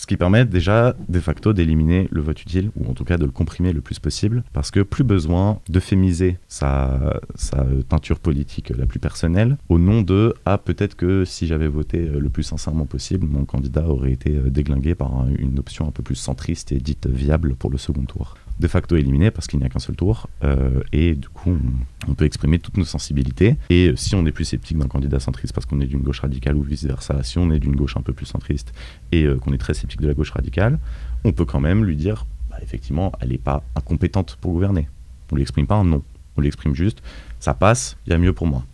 [0.00, 3.26] ce qui permet déjà de facto d'éliminer le vote utile, ou en tout cas de
[3.26, 8.86] le comprimer le plus possible, parce que plus besoin d'euphémiser sa, sa teinture politique la
[8.86, 13.26] plus personnelle, au nom de «Ah, peut-être que si j'avais voté le plus sincèrement possible,
[13.26, 17.54] mon candidat aurait été déglingué par une option un peu plus centriste et dite viable
[17.54, 20.28] pour le second tour» de facto éliminé parce qu'il n'y a qu'un seul tour.
[20.44, 21.58] Euh, et du coup,
[22.06, 23.56] on, peut exprimer toutes nos sensibilités.
[23.70, 26.56] Et si on est plus sceptique d'un candidat centriste parce qu'on est d'une gauche radicale
[26.56, 28.72] ou vice-versa, si on est d'une gauche un peu plus centriste
[29.12, 30.78] et euh, qu'on est très sceptique de la gauche radicale,
[31.24, 34.88] on peut quand même lui dire, bah, effectivement, elle n'est pas incompétente pour gouverner.
[35.32, 36.02] On lui exprime pas un non.
[36.36, 37.02] On lui exprime juste,
[37.40, 38.64] ça passe, il y a mieux pour moi.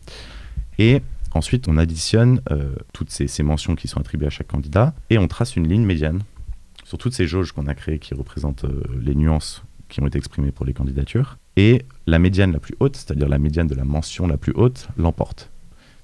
[0.79, 1.01] Et
[1.33, 5.29] ensuite, on additionne euh, toutes ces mentions qui sont attribuées à chaque candidat et on
[5.29, 6.23] trace une ligne médiane
[6.85, 8.67] sur toutes ces jauges qu'on a créées qui représentent
[9.01, 11.39] les nuances qui ont été exprimées pour les candidatures.
[11.57, 14.89] Et la médiane la plus haute, c'est-à-dire la médiane de la mention la plus haute,
[14.97, 15.51] l'emporte.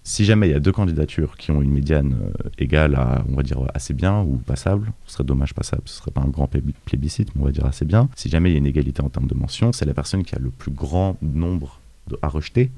[0.05, 3.37] Si jamais il y a deux candidatures qui ont une médiane euh, égale à, on
[3.37, 6.51] va dire, assez bien ou passable, ce serait dommage passable, ce serait pas un grand
[6.85, 8.09] plébiscite, mais on va dire assez bien.
[8.17, 10.35] Si jamais il y a une égalité en termes de mention, c'est la personne qui
[10.35, 11.81] a le plus grand nombre
[12.21, 12.71] à rejeter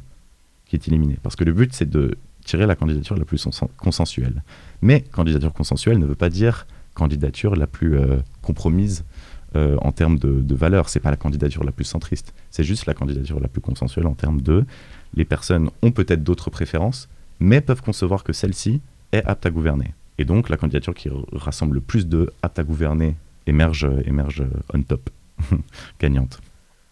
[0.67, 1.17] qui est éliminée.
[1.23, 4.43] Parce que le but, c'est de tirer la candidature la plus consensuelle.
[4.83, 9.05] Mais candidature consensuelle ne veut pas dire candidature la plus euh, compromise
[9.57, 10.89] euh, en termes de, de valeur.
[10.89, 14.15] C'est pas la candidature la plus centriste, c'est juste la candidature la plus consensuelle en
[14.15, 14.65] termes de
[15.15, 17.09] les personnes ont peut-être d'autres préférences,
[17.41, 18.81] mais peuvent concevoir que celle-ci
[19.13, 19.95] est apte à gouverner.
[20.19, 23.15] Et donc la candidature qui rassemble le plus de apte à gouverner
[23.47, 25.11] émerge, émerge on top,
[26.01, 26.41] gagnante.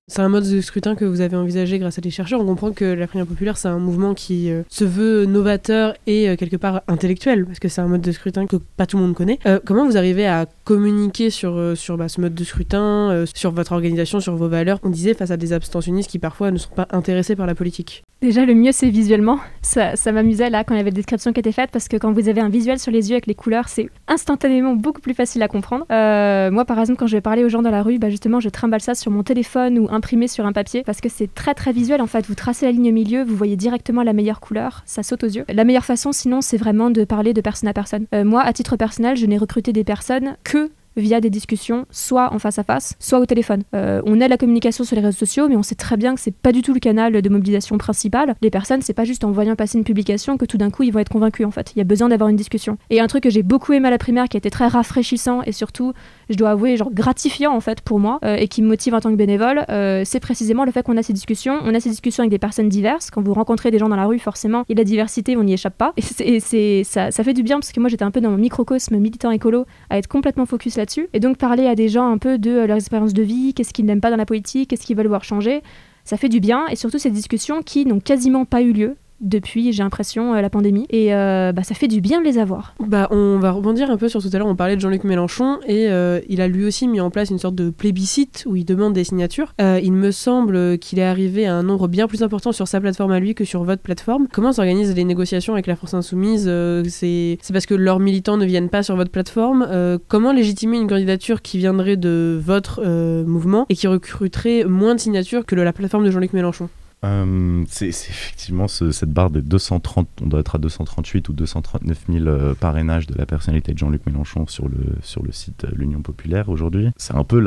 [0.08, 2.40] C'est un mode de scrutin que vous avez envisagé grâce à des chercheurs.
[2.40, 6.28] On comprend que la primaire populaire, c'est un mouvement qui euh, se veut novateur et
[6.28, 9.04] euh, quelque part intellectuel, parce que c'est un mode de scrutin que pas tout le
[9.04, 9.38] monde connaît.
[9.64, 14.20] Comment vous arrivez à communiquer sur, sur bah, ce mode de scrutin, sur votre organisation,
[14.20, 17.36] sur vos valeurs On disait face à des abstentionnistes qui parfois ne sont pas intéressés
[17.36, 18.02] par la politique.
[18.20, 19.40] Déjà, le mieux, c'est visuellement.
[19.62, 21.96] Ça, ça m'amusait là quand il y avait des descriptions qui étaient faites, parce que
[21.96, 25.14] quand vous avez un visuel sur les yeux avec les couleurs, c'est instantanément beaucoup plus
[25.14, 25.84] facile à comprendre.
[25.88, 28.48] moi, par exemple, quand je vais parler aux gens dans la rue, bah, justement, je
[28.48, 31.72] trimballe ça sur mon téléphone ou imprimé sur un papier parce que c'est très très
[31.72, 32.26] visuel en fait.
[32.26, 35.28] Vous tracez la ligne au milieu, vous voyez directement la meilleure couleur, ça saute aux
[35.28, 35.44] yeux.
[35.48, 38.06] La meilleure façon sinon c'est vraiment de parler de personne à personne.
[38.14, 40.61] Euh, moi à titre personnel je n'ai recruté des personnes que
[40.96, 43.62] via des discussions, soit en face à face, soit au téléphone.
[43.74, 46.20] Euh, on a la communication sur les réseaux sociaux, mais on sait très bien que
[46.20, 48.34] c'est pas du tout le canal de mobilisation principal.
[48.42, 50.92] Les personnes, c'est pas juste en voyant passer une publication que tout d'un coup ils
[50.92, 51.72] vont être convaincus en fait.
[51.74, 52.78] Il y a besoin d'avoir une discussion.
[52.90, 55.42] Et un truc que j'ai beaucoup aimé à la primaire, qui a été très rafraîchissant
[55.42, 55.92] et surtout,
[56.30, 59.00] je dois avouer, genre gratifiant en fait pour moi euh, et qui me motive en
[59.00, 61.58] tant que bénévole, euh, c'est précisément le fait qu'on a ces discussions.
[61.64, 63.10] On a ces discussions avec des personnes diverses.
[63.10, 65.76] Quand vous rencontrez des gens dans la rue, forcément, et la diversité, on n'y échappe
[65.76, 65.92] pas.
[66.24, 68.36] Et, c'est, ça, ça fait du bien parce que moi j'étais un peu dans mon
[68.36, 70.78] microcosme militant écolo à être complètement focus
[71.12, 73.72] Et donc parler à des gens un peu de euh, leur expérience de vie, qu'est-ce
[73.72, 75.62] qu'ils n'aiment pas dans la politique, qu'est-ce qu'ils veulent voir changer.
[76.04, 79.72] Ça fait du bien et surtout ces discussions qui n'ont quasiment pas eu lieu depuis,
[79.72, 80.86] j'ai l'impression, euh, la pandémie.
[80.90, 82.74] Et euh, bah, ça fait du bien de les avoir.
[82.80, 84.46] Bah, on va rebondir un peu sur tout à l'heure.
[84.46, 87.38] On parlait de Jean-Luc Mélenchon et euh, il a lui aussi mis en place une
[87.38, 89.54] sorte de plébiscite où il demande des signatures.
[89.60, 93.12] il me semble qu'il est arrivé à un nombre bien plus important sur sa plateforme
[93.12, 94.26] à lui que sur votre plateforme.
[94.32, 96.50] Comment s'organisent les négociations avec la France Insoumise
[96.88, 99.98] C'est parce que leurs militants ne viennent pas sur votre plateforme.
[100.08, 102.84] comment légitimer une candidature qui viendrait de votre
[103.24, 106.68] mouvement et qui recruterait moins de signatures que la plateforme de Jean-Luc Mélenchon?
[107.04, 112.26] Euh, c'est effectivement cette barre des 230, on doit être à 238 ou 239 000
[112.26, 116.00] euh, parrainages de la personnalité de Jean-Luc Mélenchon sur le, sur le site euh, L'Union
[116.00, 116.90] Populaire aujourd'hui.
[116.96, 117.40] C'est un peu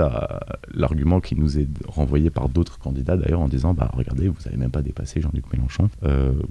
[0.73, 4.57] l'argument qui nous est renvoyé par d'autres candidats d'ailleurs en disant bah regardez, vous n'avez
[4.57, 5.89] même pas dépassé Jean-Luc Mélenchon.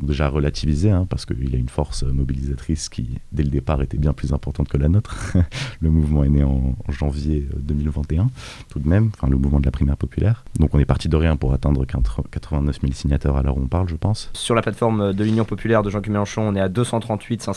[0.03, 4.15] déjà relativisé hein, parce qu'il a une force mobilisatrice qui dès le départ était bien
[4.15, 5.37] plus importante que la nôtre.
[5.81, 8.31] le mouvement est né en, janvier 2021
[8.69, 10.45] tout de même, enfin le mouvement de la primaire populaire.
[10.59, 13.69] Donc on est parti de rien pour atteindre 89 000 signateurs à l'heure où on
[13.69, 14.31] parle, je pense.
[14.35, 17.49] Sur la plateforme de l'Union populaire de Jean-Luc Mélenchon, on est à 238,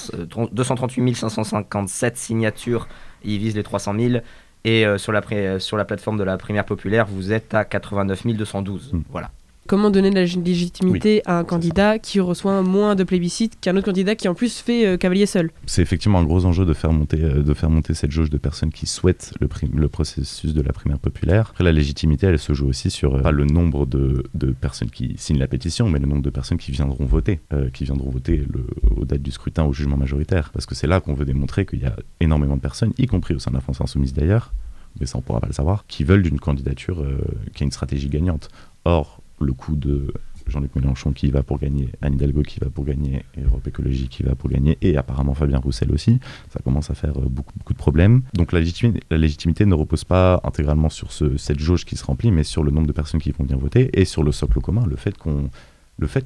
[0.52, 2.88] 238 557 signatures.
[3.24, 4.24] Il vise les 300 000.
[4.64, 5.22] Et euh, sur, la,
[5.60, 8.94] sur la plateforme de la primaire populaire, vous êtes à 89 212.
[8.94, 9.02] Hmm.
[9.10, 9.32] Voilà.
[9.68, 13.88] Comment donner de la légitimité à un candidat qui reçoit moins de plébiscites qu'un autre
[13.88, 16.94] candidat qui en plus fait euh, cavalier seul C'est effectivement un gros enjeu de faire
[16.94, 20.62] monter, euh, de faire monter cette jauge de personnes qui souhaitent le, le processus de
[20.62, 21.50] la primaire populaire.
[21.50, 24.90] Après, la légitimité, elle se joue aussi sur euh, pas le nombre de, de, personnes
[24.90, 27.42] qui signent la pétition, mais le nombre de personnes qui viendront voter,
[27.74, 30.52] qui viendront voter le, aux dates du scrutin au jugement majoritaire.
[30.54, 33.34] Parce que c'est là qu'on veut démontrer qu'il y a énormément de personnes, y compris
[33.34, 34.54] au sein de la France Insoumise d'ailleurs,
[34.98, 37.06] mais ça on pourra pas le savoir, qui veulent d'une candidature
[37.54, 38.50] qui a une stratégie gagnante.
[38.86, 40.14] Or, le coup de
[40.48, 44.24] Jean-Luc Mélenchon qui va pour gagner, Anne Hidalgo qui va pour gagner, Europe Écologie qui
[44.24, 46.20] va pour gagner, et apparemment Fabien Roussel aussi.
[46.50, 48.22] Ça commence à faire euh, beaucoup, de problèmes.
[48.34, 52.44] Donc la légitimité, ne repose pas intégralement sur ce, cette jauge qui se remplit, mais
[52.44, 54.96] sur le nombre de personnes qui vont venir voter et sur le socle commun, le
[54.96, 55.50] fait qu'on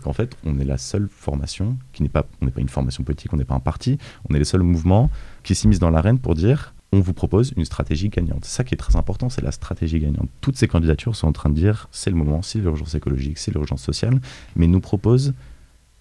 [0.04, 3.04] qu'en fait on est la seule formation qui n'est pas on n'est pas une formation
[3.04, 3.98] politique, on n'est pas un parti,
[4.30, 5.10] on est les seuls mouvements
[5.44, 8.46] qui s'immiscent dans l'arène pour dire on vous propose une stratégie gagnante.
[8.46, 10.30] Ça qui est très important, c'est la stratégie gagnante.
[10.42, 13.54] Toutes ces candidatures sont en train de dire c'est le moment, c'est l'urgence écologique, c'est
[13.54, 14.20] l'urgence sociale,
[14.56, 15.34] mais nous proposent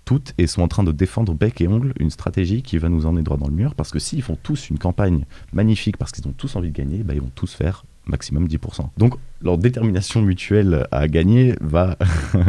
[0.05, 3.07] toutes et sont en train de défendre bec et ongle une stratégie qui va nous
[3.07, 6.26] emmener droit dans le mur parce que s'ils font tous une campagne magnifique parce qu'ils
[6.26, 8.88] ont tous envie de gagner, bah, ils vont tous faire maximum 10%.
[8.98, 11.96] Donc leur détermination mutuelle à gagner va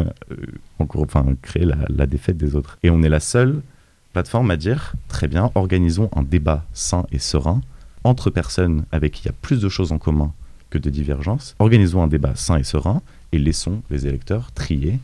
[0.79, 2.79] encore, enfin, créer la défaite des autres.
[2.81, 3.61] Et on est la seule
[4.13, 7.61] plateforme à dire très bien, organisons un débat sain et serein
[8.03, 10.33] entre personnes avec qui il y a plus de choses en commun
[10.69, 11.55] que de divergences.
[11.59, 14.99] Organisons un débat sain et serein et laissons les électeurs trier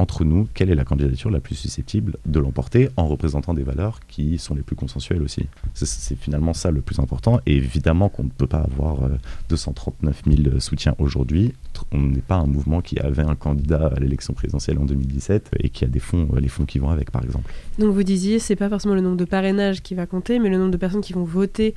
[0.00, 4.00] entre nous quelle est la candidature la plus susceptible de l'emporter en représentant des valeurs
[4.08, 5.46] qui sont les plus consensuelles aussi.
[5.74, 7.38] C'est finalement ça le plus important.
[7.44, 9.10] Et évidemment qu'on ne peut pas avoir
[9.50, 11.52] 239 euh, 000 soutiens aujourd'hui.
[11.92, 15.68] On n'est pas un mouvement qui avait un candidat à l'élection présidentielle en 2017 et
[15.68, 17.52] qui a des fonds, euh, les fonds qui vont avec par exemple.
[17.78, 20.56] Donc vous disiez, c'est pas forcément le nombre de parrainages qui va compter, mais le
[20.56, 21.74] nombre de personnes qui vont voter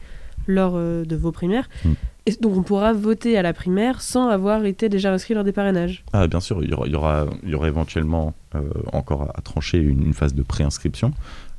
[0.47, 1.69] lors euh, de vos primaires.
[1.86, 1.91] Mm.
[2.25, 5.51] Et donc on pourra voter à la primaire sans avoir été déjà inscrit lors des
[5.51, 6.06] parrainages.
[6.13, 8.62] Ah, bien sûr, il y aura, il y aura, éventuellement euh,
[8.93, 11.12] encore à, trancher une, phase de préinscription.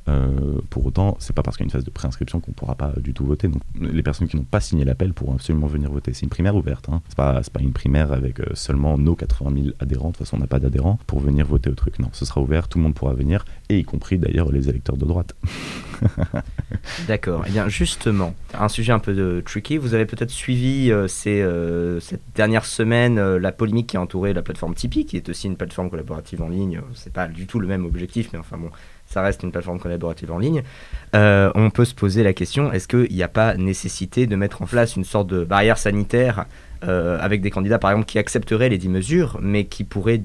[0.07, 2.75] Euh, pour autant, c'est pas parce qu'il y a une phase de préinscription qu'on pourra
[2.75, 3.47] pas du tout voter.
[3.47, 6.13] Donc, les personnes qui n'ont pas signé l'appel pourront absolument venir voter.
[6.13, 6.89] C'est une primaire ouverte.
[6.89, 7.01] Hein.
[7.07, 10.09] C'est pas, pas une primaire avec euh, seulement nos 80 000 adhérents.
[10.09, 11.99] De toute façon, on n'a pas d'adhérents pour venir voter au truc.
[11.99, 12.67] Non, ce sera ouvert.
[12.67, 15.35] Tout le monde pourra venir, et y compris d'ailleurs les électeurs de droite.
[17.07, 17.43] D'accord.
[17.47, 19.77] Eh bien, justement, un sujet un peu de tricky.
[19.77, 21.07] Vous avez peut-être suivi euh,
[21.99, 25.57] cette dernière semaine la polémique qui a entouré la plateforme Tipeee, qui est aussi une
[25.57, 26.81] plateforme collaborative en ligne.
[26.93, 28.69] C'est pas du tout le même objectif, mais enfin bon,
[29.07, 30.63] ça reste une plateforme collaborative en ligne,
[31.15, 34.61] euh, on peut se poser la question, est-ce qu'il n'y a pas nécessité de mettre
[34.61, 36.45] en place une sorte de barrière sanitaire
[36.83, 40.21] euh, avec des candidats, par exemple, qui accepteraient les 10 mesures, mais qui pourraient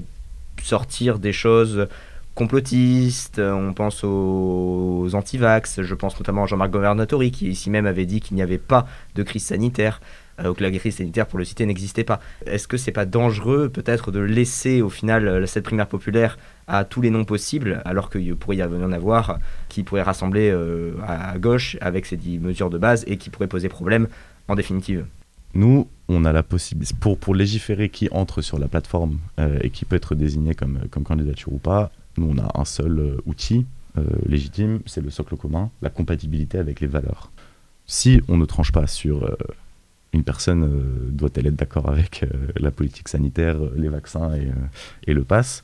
[0.61, 1.87] sortir des choses
[2.35, 8.05] complotistes, on pense aux, anti-vax, je pense notamment à Jean-Marc Governatori qui ici même avait
[8.05, 10.01] dit qu'il n'y avait pas de crise sanitaire,
[10.39, 12.19] euh, ou que la crise sanitaire, pour le citer, n'existait pas.
[12.45, 17.01] Est-ce que c'est pas dangereux peut-être de laisser au final cette primaire populaire à tous
[17.01, 19.39] les noms possibles, alors qu'il pourrait y en avoir
[19.71, 23.47] qui pourraient rassembler euh, à gauche avec ces 10 mesures de base et qui pourraient
[23.47, 24.07] poser problème
[24.47, 25.05] en définitive
[25.53, 29.69] nous, on a la possibilité, pour, pour légiférer qui entre sur la plateforme euh, et
[29.69, 33.17] qui peut être désigné comme, comme candidature ou pas, nous, on a un seul euh,
[33.25, 33.65] outil
[34.25, 37.29] légitime, c'est le socle commun, la compatibilité avec les valeurs.
[37.85, 39.29] Si on ne tranche pas sur
[40.13, 44.49] une personne doit-elle être d'accord avec la politique sanitaire, les vaccins et,
[45.07, 45.61] et le pass,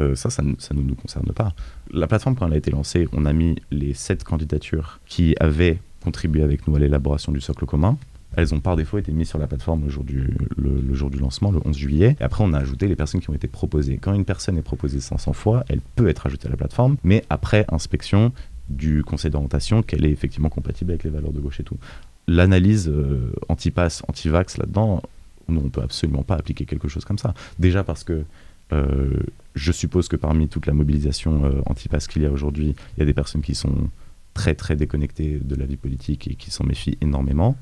[0.00, 1.54] euh, ça, ça, ne nous concerne pas.
[1.90, 5.78] La plateforme, quand elle a été lancée, on a mis les sept candidatures qui avaient
[6.04, 7.96] contribué avec nous à l'élaboration du socle commun.
[8.36, 11.18] Elles ont par défaut été mises sur la plateforme le jour, du, le, jour du
[11.18, 12.16] lancement, le 11 juillet.
[12.20, 13.96] Et après, on a ajouté les personnes qui ont été proposées.
[13.96, 17.24] Quand une personne est proposée 500 fois, elle peut être ajoutée à la plateforme, mais
[17.30, 18.32] après inspection
[18.68, 21.78] du conseil d'orientation qu'elle est effectivement compatible avec les valeurs de gauche et tout.
[22.28, 25.00] L'analyse euh, anti-pass, anti-vax là-dedans,
[25.48, 27.32] nous, on peut absolument pas appliquer quelque chose comme ça.
[27.58, 28.24] Déjà parce que
[29.56, 33.02] je suppose que parmi toute la mobilisation euh, anti-pass qu'il y a aujourd'hui, il y
[33.02, 33.88] a des personnes qui sont
[34.34, 37.56] très très déconnectées de la vie politique et qui s'en méfient énormément.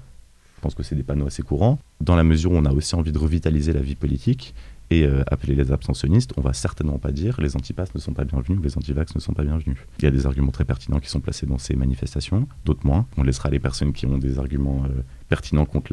[0.56, 1.78] Je pense que c'est des panneaux assez courants.
[2.00, 4.54] Dans la mesure où on a aussi envie de revitaliser la vie politique
[4.90, 8.24] et euh, appeler les abstentionnistes, on va certainement pas dire les anti-pass ne sont pas
[8.24, 9.76] bienvenus ou les anti-vax ne sont pas bienvenus.
[10.00, 13.06] Il y a des arguments très pertinents qui sont placés dans ces manifestations, d'autres moins.
[13.16, 14.84] On laissera les personnes qui ont des arguments
[15.28, 15.92] pertinents contre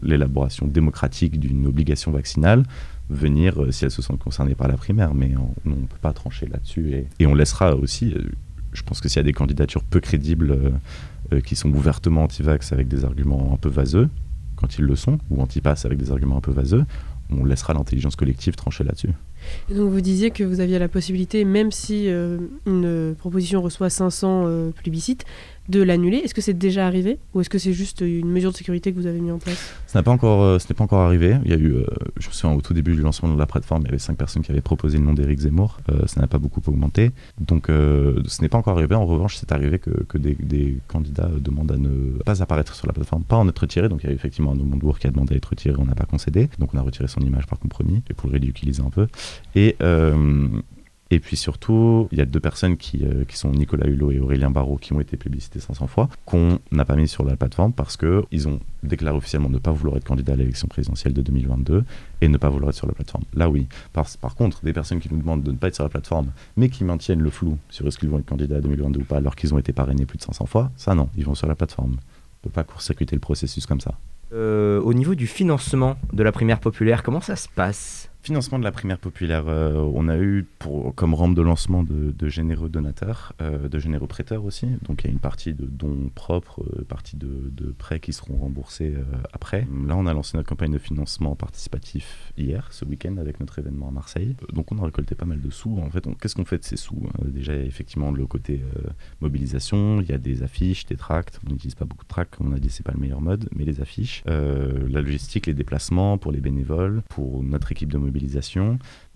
[0.00, 2.64] l'élaboration démocratique d'une obligation vaccinale
[3.12, 6.12] venir euh, si elles se sentent concernées par la primaire, mais on ne peut pas
[6.12, 7.06] trancher là-dessus.
[7.18, 8.22] Et, on laissera aussi, euh,
[8.72, 10.72] je pense que s'il y a des candidatures peu crédibles
[11.32, 14.08] euh, qui sont ouvertement anti-vax avec des arguments un peu vaseux,
[14.56, 16.84] quand ils le sont, ou anti-pass avec des arguments un peu vaseux,
[17.30, 19.10] on laissera l'intelligence collective trancher là-dessus.
[19.70, 25.24] Donc vous disiez que vous aviez la possibilité, même si une proposition reçoit 500 plébiscites,
[25.68, 26.18] de l'annuler.
[26.18, 28.98] Est-ce que c'est déjà arrivé ou est-ce que c'est juste une mesure de sécurité que
[28.98, 29.74] vous avez mis en place?
[29.86, 31.36] Ce n'est pas encore, euh, pas encore arrivé.
[31.44, 31.86] Il y a eu, euh,
[32.18, 34.16] je me souviens au tout début du lancement de la plateforme, il y avait cinq
[34.16, 35.78] personnes qui avaient proposé le nom d'Éric Zemmour.
[35.90, 38.94] Euh, ça n'a pas beaucoup augmenté, donc ce n'est pas encore arrivé.
[38.94, 43.24] En revanche, c'est arrivé que, des, candidats demandent à ne pas apparaître sur la plateforme,
[43.24, 43.88] pas en être retirés.
[43.88, 45.94] Donc il y a effectivement un Montebourg qui a demandé à être retiré, on n'a
[45.94, 48.90] pas concédé, donc on a retiré son image par compromis et pour le réutiliser un
[48.90, 49.06] peu.
[49.54, 49.76] Et
[51.12, 54.18] et puis surtout, il y a deux personnes qui, euh, qui sont Nicolas Hulot et
[54.18, 57.74] Aurélien Barraud qui ont été plébiscités 500 fois, qu'on n'a pas mis sur la plateforme
[57.74, 61.84] parce qu'ils ont déclaré officiellement ne pas vouloir être candidat à l'élection présidentielle de 2022
[62.22, 63.24] et ne pas vouloir être sur la plateforme.
[63.34, 63.66] Là oui.
[63.92, 66.28] Par, par contre, des personnes qui nous demandent de ne pas être sur la plateforme,
[66.56, 69.18] mais qui maintiennent le flou sur est-ce qu'ils vont être candidats à 2022 ou pas
[69.18, 71.54] alors qu'ils ont été parrainés plus de 500 fois, ça non, ils vont sur la
[71.54, 71.92] plateforme.
[71.92, 73.98] On ne peut pas court-circuiter le processus comme ça.
[74.32, 78.08] Euh, au niveau du financement de la primaire populaire, comment ça se passe?
[78.22, 82.28] Financement de la primaire populaire, euh, on a eu pour, comme rampe de lancement de,
[82.28, 84.66] généreux donateurs, euh, de généreux prêteurs aussi.
[84.86, 88.36] Donc il y a une partie de dons propres, une partie de, prêts qui seront
[88.36, 88.94] remboursés
[89.32, 89.66] après.
[89.86, 93.88] Là, on a lancé notre campagne de financement participatif hier, ce week-end, avec notre événement
[93.88, 94.36] à Marseille.
[94.52, 95.78] donc on a récolté pas mal de sous.
[95.78, 98.62] En fait, qu'est-ce qu'on fait de ces sous Déjà, effectivement, le côté
[99.20, 101.40] mobilisation, il y a des affiches, des tracts.
[101.46, 103.64] On n'utilise pas beaucoup de tracts, on a dit, c'est pas le meilleur mode, mais
[103.64, 104.22] les affiches.
[104.28, 108.11] Euh, la logistique, les déplacements pour les bénévoles, pour notre équipe de mobilisation.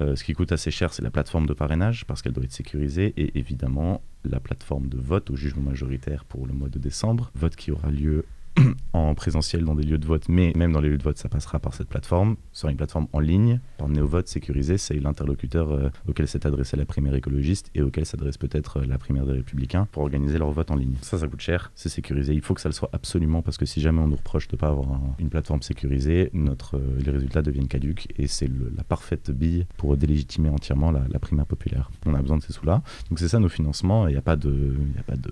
[0.01, 2.53] Euh, ce qui coûte assez cher, c'est la plateforme de parrainage parce qu'elle doit être
[2.53, 7.31] sécurisée et évidemment la plateforme de vote au jugement majoritaire pour le mois de décembre.
[7.35, 8.25] Vote qui aura lieu
[8.93, 11.29] en présentiel dans des lieux de vote, mais même dans les lieux de vote, ça
[11.29, 12.37] passera par cette plateforme.
[12.53, 14.79] Sera une plateforme en ligne, par Néovote sécurisé.
[14.79, 18.99] C'est l'interlocuteur euh, auquel s'est adressée la primaire écologiste et auquel s'adresse peut-être euh, la
[18.99, 20.97] primaire des républicains pour organiser leur vote en ligne.
[21.03, 22.33] Ça, ça coûte cher, c'est sécurisé.
[22.33, 24.57] Il faut que ça le soit absolument parce que si jamais on nous reproche de
[24.57, 24.89] ne pas avoir
[25.19, 29.97] une plateforme sécurisée, notre, euh, les résultats deviennent caduques et c'est la parfaite bille pour
[29.97, 31.91] délégitimer entièrement la, la primaire populaire.
[32.07, 32.83] On a besoin de ces sous-là.
[33.11, 34.09] Donc c'est ça nos financements.
[34.09, 34.77] Il n'y a pas de.
[34.97, 35.31] Y a pas de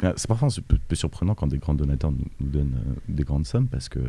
[0.00, 3.68] c'est parfois un peu, surprenant quand des grands donateurs nous, donnent euh, des grandes sommes
[3.68, 4.08] parce que euh,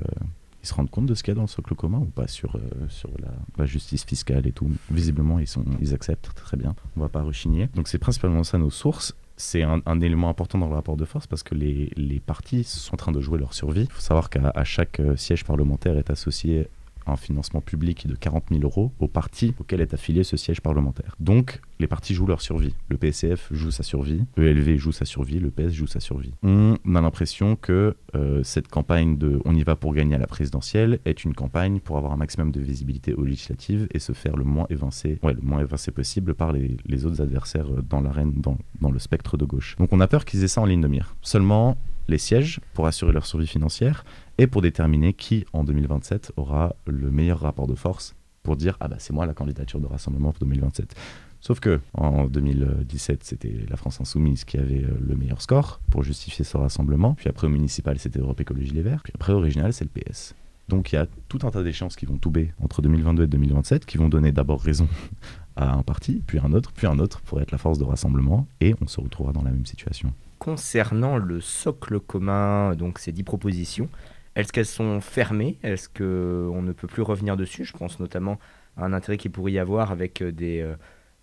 [0.61, 2.27] ils se rendent compte de ce qu'il y a dans le socle commun ou pas
[2.27, 4.69] sur, euh, la, justice fiscale et tout.
[4.91, 6.75] Visiblement, ils, sont, ils acceptent très bien.
[6.97, 7.69] On va pas rechigner.
[7.75, 9.15] Donc c'est principalement ça nos sources.
[9.37, 12.97] c'est un, élément important dans le rapport de force parce que les partis sont en
[12.97, 13.83] train de jouer leur survie.
[13.83, 16.67] Il faut savoir qu'à chaque siège parlementaire est associé
[17.11, 21.15] un financement public de 40 000 euros au parti auquel est affilié ce siège parlementaire.
[21.19, 22.75] Donc, les partis jouent leur survie.
[22.89, 26.33] Le PCF joue sa survie, le LV joue sa survie, le PS joue sa survie.
[26.43, 30.27] On a l'impression que euh, cette campagne de On y va pour gagner à la
[30.27, 34.35] présidentielle est une campagne pour avoir un maximum de visibilité aux législatives et se faire
[34.35, 38.57] le moins évincé, ouais, le moins évincé possible par les, autres adversaires dans l'arène, dans,
[38.81, 39.75] dans le spectre de gauche.
[39.77, 41.15] Donc on a peur qu'ils aient ça en ligne de mire.
[41.21, 41.77] Seulement,
[42.09, 44.03] les sièges pour assurer leur survie financière
[44.39, 48.87] et pour déterminer qui, en 2027, aura le meilleur rapport de force pour dire Ah
[48.87, 50.95] bah c'est moi la candidature de rassemblement pour 2027.
[51.41, 56.03] Sauf que en 2017, c'était la France Insoumise qui avait euh, le meilleur score pour
[56.03, 57.15] justifier ce rassemblement.
[57.15, 59.03] Puis après, au municipal, c'était Europe Écologie Les Verts.
[59.03, 60.35] Puis après, au régional, c'est le PS.
[60.69, 63.85] Donc il y a tout un tas d'échéances qui vont tomber entre 2022 et 2027,
[63.85, 64.87] qui vont donner d'abord raison
[65.57, 68.47] à un parti, puis un autre, puis un autre, pour être la force de rassemblement,
[68.61, 70.13] et on se retrouvera dans la même situation.
[70.37, 73.89] Concernant le socle commun, donc ces dix propositions,
[74.35, 75.59] est-ce qu'elles sont fermées?
[75.63, 77.65] Est-ce qu'on ne peut plus revenir dessus?
[77.65, 78.39] Je pense notamment
[78.77, 80.75] à un intérêt qu'il pourrait y avoir avec euh, des, euh,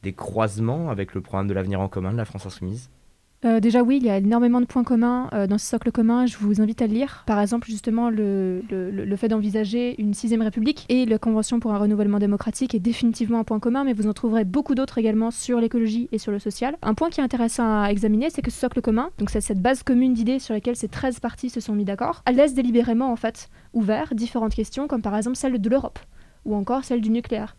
[0.03, 2.90] des croisements avec le programme de l'avenir en commun de la France Insoumise
[3.44, 6.27] euh, déjà oui, il y a énormément de points communs euh, dans ce socle commun,
[6.27, 7.22] je vous invite à le lire.
[7.27, 11.79] Par exemple, justement, le, le, fait d'envisager une sixième république et la Convention pour un
[11.79, 15.61] renouvellement démocratique est définitivement un point commun, mais vous en trouverez beaucoup d'autres également sur
[15.61, 16.77] l'écologie et sur le social.
[16.83, 19.83] Un point qui est intéressant à examiner, c'est que ce socle commun, donc cette base
[19.83, 23.49] commune d'idées sur laquelle ces 13 parties se sont mis d'accord, laisse délibérément en fait
[23.75, 25.99] ouvert différentes questions, comme par exemple celle de l'Europe
[26.46, 27.57] ou encore celle du nucléaire.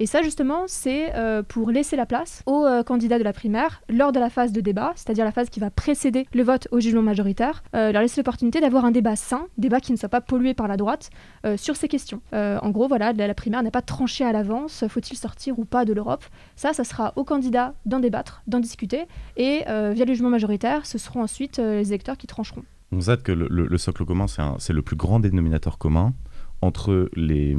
[0.00, 3.82] Et ça, justement, c'est euh, pour laisser la place aux euh, candidats de la primaire
[3.88, 6.78] lors de la phase de débat, c'est-à-dire la phase qui va précéder le vote au
[6.78, 10.20] jugement majoritaire, euh, leur laisser l'opportunité d'avoir un débat sain, débat qui ne soit pas
[10.20, 11.10] pollué par la droite,
[11.56, 12.20] sur ces questions.
[12.32, 15.92] en gros, voilà, la, primaire n'est pas tranchée à l'avance, faut-il sortir ou pas de
[15.92, 16.24] l'Europe?
[16.56, 19.06] Ça, ça sera aux candidats d'en débattre, d'en discuter,
[19.36, 22.64] et via le jugement majoritaire, ce seront ensuite les électeurs qui trancheront.
[22.92, 24.26] On sait que le socle commun,
[24.58, 26.12] c'est le plus grand dénominateur commun
[26.60, 27.54] entre les,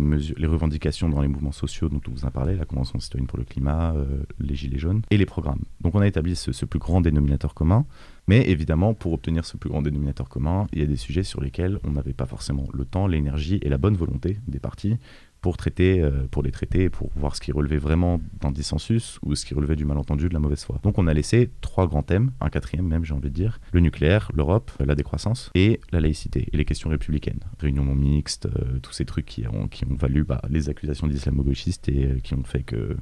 [0.46, 3.46] revendications dans les mouvements sociaux dont on vous a parlé, la Convention citoyenne pour le
[3.46, 5.62] climat, euh, les Gilets jaunes, et les programmes.
[5.82, 7.86] Donc on a établi ce, plus grand dénominateur commun,
[8.28, 11.42] mais évidemment, pour obtenir ce plus grand dénominateur commun, il y a des sujets sur
[11.42, 14.98] lesquels on n'avait pas forcément le temps, l'énergie et la bonne volonté des partis
[15.42, 19.36] pour, traiter, euh, pour les traiter, pour voir ce qui relevait vraiment d'un dissensus ou
[19.36, 20.80] ce qui relevait du malentendu, de la mauvaise foi.
[20.84, 23.80] Donc on a laissé trois grands thèmes, un quatrième même j'ai envie de dire, le
[23.80, 27.40] nucléaire, l'Europe, la décroissance et la laïcité et les questions républicaines.
[27.60, 31.90] Réunion mixte, euh, tous ces trucs qui ont, qui ont valu bah, les accusations d'islamo-gauchistes
[31.90, 32.98] et euh, qui ont fait que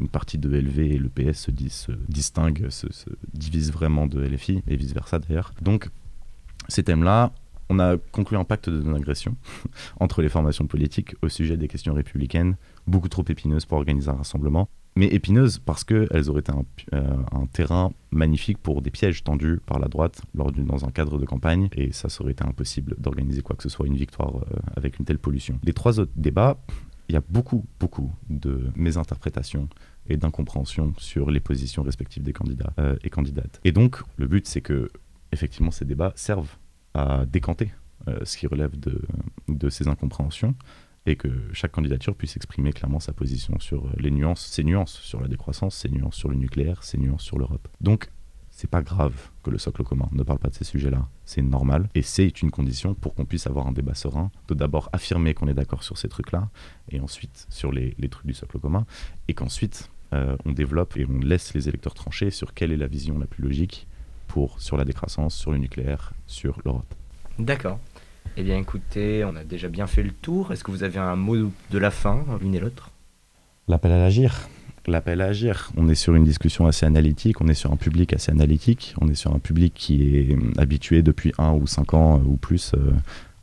[0.00, 4.20] une partie de LV et le PS se, se distinguent, se, se divisent vraiment de
[4.20, 5.52] LFI et vice-versa d'ailleurs.
[5.60, 5.90] Donc
[6.68, 7.32] ces thèmes-là,
[7.70, 9.36] on a conclu un pacte de non-agression
[10.00, 12.56] entre les formations politiques au sujet des questions républicaines,
[12.86, 16.52] beaucoup trop épineuses pour organiser un rassemblement, mais épineuses parce qu'elles auraient été
[16.94, 21.24] euh, un, terrain magnifique pour des pièges tendus par la droite dans un cadre de
[21.24, 24.98] campagne, et ça, aurait été impossible d'organiser quoi que ce soit une victoire euh, avec
[24.98, 25.58] une telle pollution.
[25.62, 26.58] Les trois autres débats,
[27.08, 29.68] il y a beaucoup, beaucoup de mésinterprétations
[30.08, 33.60] et d'incompréhensions sur les positions respectives des candidats euh, et candidates.
[33.64, 34.88] Et donc, le but, c'est que,
[35.30, 36.56] effectivement, ces débats servent
[36.94, 37.72] à décanter
[38.08, 39.00] euh, ce qui relève de,
[39.48, 40.54] de, ces incompréhensions
[41.06, 45.20] et que chaque candidature puisse exprimer clairement sa position sur les nuances, ses nuances sur
[45.20, 47.68] la décroissance, ses nuances sur le nucléaire, ses nuances sur l'Europe.
[47.80, 48.10] Donc,
[48.50, 51.88] c'est pas grave que le socle commun ne parle pas de ces sujets-là, c'est normal
[51.94, 55.48] et c'est une condition pour qu'on puisse avoir un débat serein, de d'abord affirmer qu'on
[55.48, 56.50] est d'accord sur ces trucs-là
[56.90, 58.84] et ensuite sur les, les, trucs du socle commun
[59.28, 62.88] et qu'ensuite euh, on développe et on laisse les électeurs trancher sur quelle est la
[62.88, 63.86] vision la plus logique
[64.30, 66.94] pour, sur la décroissance, sur le nucléaire, sur l'Europe.
[67.38, 67.78] D'accord.
[68.36, 70.52] Eh bien écoutez, on a déjà bien fait le tour.
[70.52, 72.90] Est-ce que vous avez un mot de la fin, l'une et l'autre?
[73.66, 74.48] L'appel à l'agir.
[74.86, 75.72] L'appel à agir.
[75.76, 79.08] On est sur une discussion assez analytique, on est sur un public assez analytique, on
[79.08, 82.72] est sur un public qui est habitué depuis un ou cinq ans euh, ou plus
[82.74, 82.92] euh,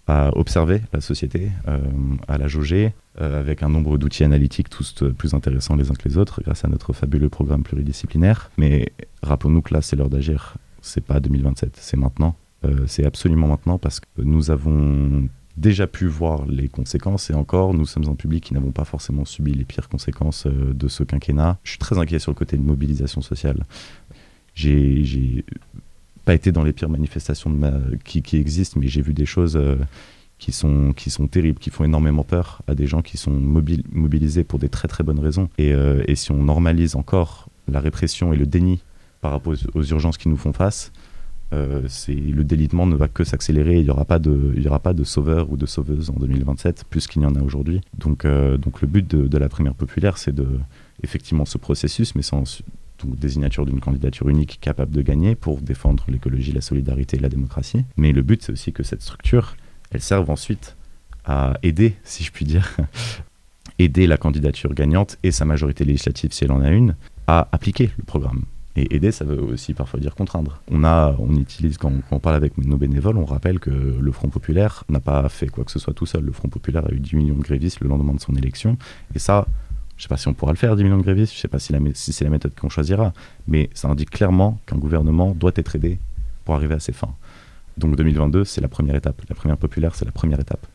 [0.08, 1.80] à observer la société, euh,
[2.28, 6.17] à la jauger, avec un nombre d'outils analytiques tous plus intéressants les uns que les
[6.17, 8.52] autres grâce à notre fabuleux programme pluridisciplinaire.
[8.58, 10.56] Mais rappelons-nous que là, c'est l'heure d'agir
[10.88, 12.36] c'est pas 2027, c'est maintenant.
[12.65, 17.73] Euh, c'est absolument maintenant parce que nous avons déjà pu voir les conséquences et encore,
[17.73, 21.04] nous sommes un public qui n'avons pas forcément subi les pires conséquences euh, de ce
[21.04, 21.58] quinquennat.
[21.63, 23.65] Je suis très inquiet sur le côté de mobilisation sociale.
[24.56, 25.45] J'ai
[26.26, 27.56] pas été dans les pires manifestations
[28.04, 29.76] qui, existent, mais j'ai vu des choses euh,
[30.39, 30.93] qui, sont,
[31.30, 35.04] terribles, qui font énormément peur à des gens qui sont mobilisés pour des très très
[35.04, 35.48] bonnes raisons.
[35.60, 38.81] Et si on normalise encore la répression et le déni
[39.28, 40.94] par rapport aux, urgences qui nous font face,
[41.52, 43.75] euh, le délitement ne va que s'accélérer.
[43.75, 46.86] Il n'y aura pas de, il aura pas de sauveur ou de sauveuse en 2027,
[46.90, 47.82] plus qu'il y en a aujourd'hui.
[47.98, 50.34] Donc, euh, donc le but de, la primaire populaire, c'est
[51.04, 56.54] effectivement ce processus, mais donc désignature d'une candidature unique capable de gagner pour défendre l'écologie,
[56.54, 57.84] la solidarité et la démocratie.
[57.98, 59.58] Mais le but, c'est aussi que cette structure,
[59.92, 60.78] elle serve ensuite
[61.25, 62.78] à aider, si je puis dire,
[63.78, 66.96] aider la candidature gagnante et sa majorité législative, si elle en a une,
[67.28, 68.46] à appliquer le programme.
[68.80, 70.62] Et aider, ça veut aussi parfois dire contraindre.
[70.69, 74.30] On a, on utilise quand, on parle avec nos bénévoles, on rappelle que le Front
[74.30, 76.23] populaire n'a pas fait quoi que ce soit tout seul.
[76.23, 78.78] Le Front populaire a eu 10 millions de grévistes le lendemain de son élection,
[79.15, 79.48] et ça,
[79.96, 81.42] je ne sais pas si on pourra le faire, 10 millions de grévistes, je ne
[81.42, 83.13] sais pas si, si c'est la méthode qu'on choisira,
[83.48, 85.98] mais ça indique clairement qu'un gouvernement doit être aidé
[86.46, 87.15] pour arriver à ses fins.
[87.78, 89.21] Donc 2022, c'est la première étape.
[89.28, 90.67] La première populaire, c'est la première étape.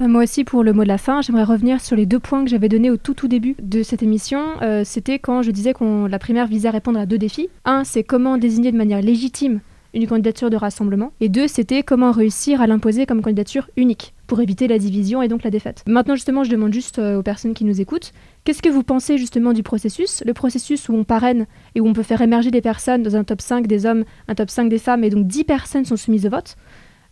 [0.00, 2.44] Euh, moi aussi, pour le mot de la fin, j'aimerais revenir sur les deux points
[2.44, 4.44] que j'avais donnés au tout début de cette émission.
[4.62, 7.48] Euh, c'était quand je disais que la primaire visait à répondre à deux défis.
[7.64, 9.60] Un, c'est comment désigner de manière légitime
[9.94, 11.12] une candidature de rassemblement.
[11.20, 15.28] Et deux, c'était comment réussir à l'imposer comme candidature unique pour éviter la division et
[15.28, 15.82] donc la défaite.
[15.86, 18.12] Maintenant, justement, je demande juste euh, aux personnes qui nous écoutent,
[18.44, 20.22] qu'est-ce que vous pensez justement du processus?
[20.26, 23.24] Le processus où on parraine et où on peut faire émerger des personnes dans un
[23.24, 26.26] top 5 des hommes, un top 5 des femmes, et donc 10 personnes sont soumises
[26.26, 26.56] au vote.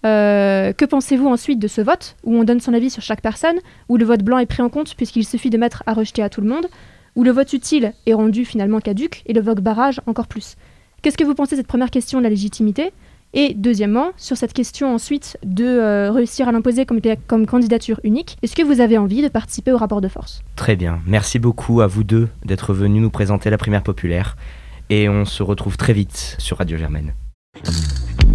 [0.07, 3.57] Euh, que pensez-vous ensuite de ce vote, où on donne son avis sur chaque personne,
[3.89, 6.29] où le vote blanc est pris en compte puisqu'il suffit de mettre à rejeter à
[6.29, 6.67] tout le monde,
[7.17, 10.57] où le vote utile est rendu finalement caduque et le vote barrage encore plus?
[11.03, 12.93] Qu'est-ce que vous pensez de cette première question de la légitimité?
[13.35, 18.39] Et deuxièmement, sur cette question ensuite de euh, réussir à l'imposer comme, comme candidature unique,
[18.43, 20.43] est-ce que vous avez envie de participer au rapport de force?
[20.55, 24.37] Très bien, merci beaucoup à vous deux d'être venus nous présenter la primaire populaire.
[24.89, 27.13] Et on se retrouve très vite sur Radio Germaine.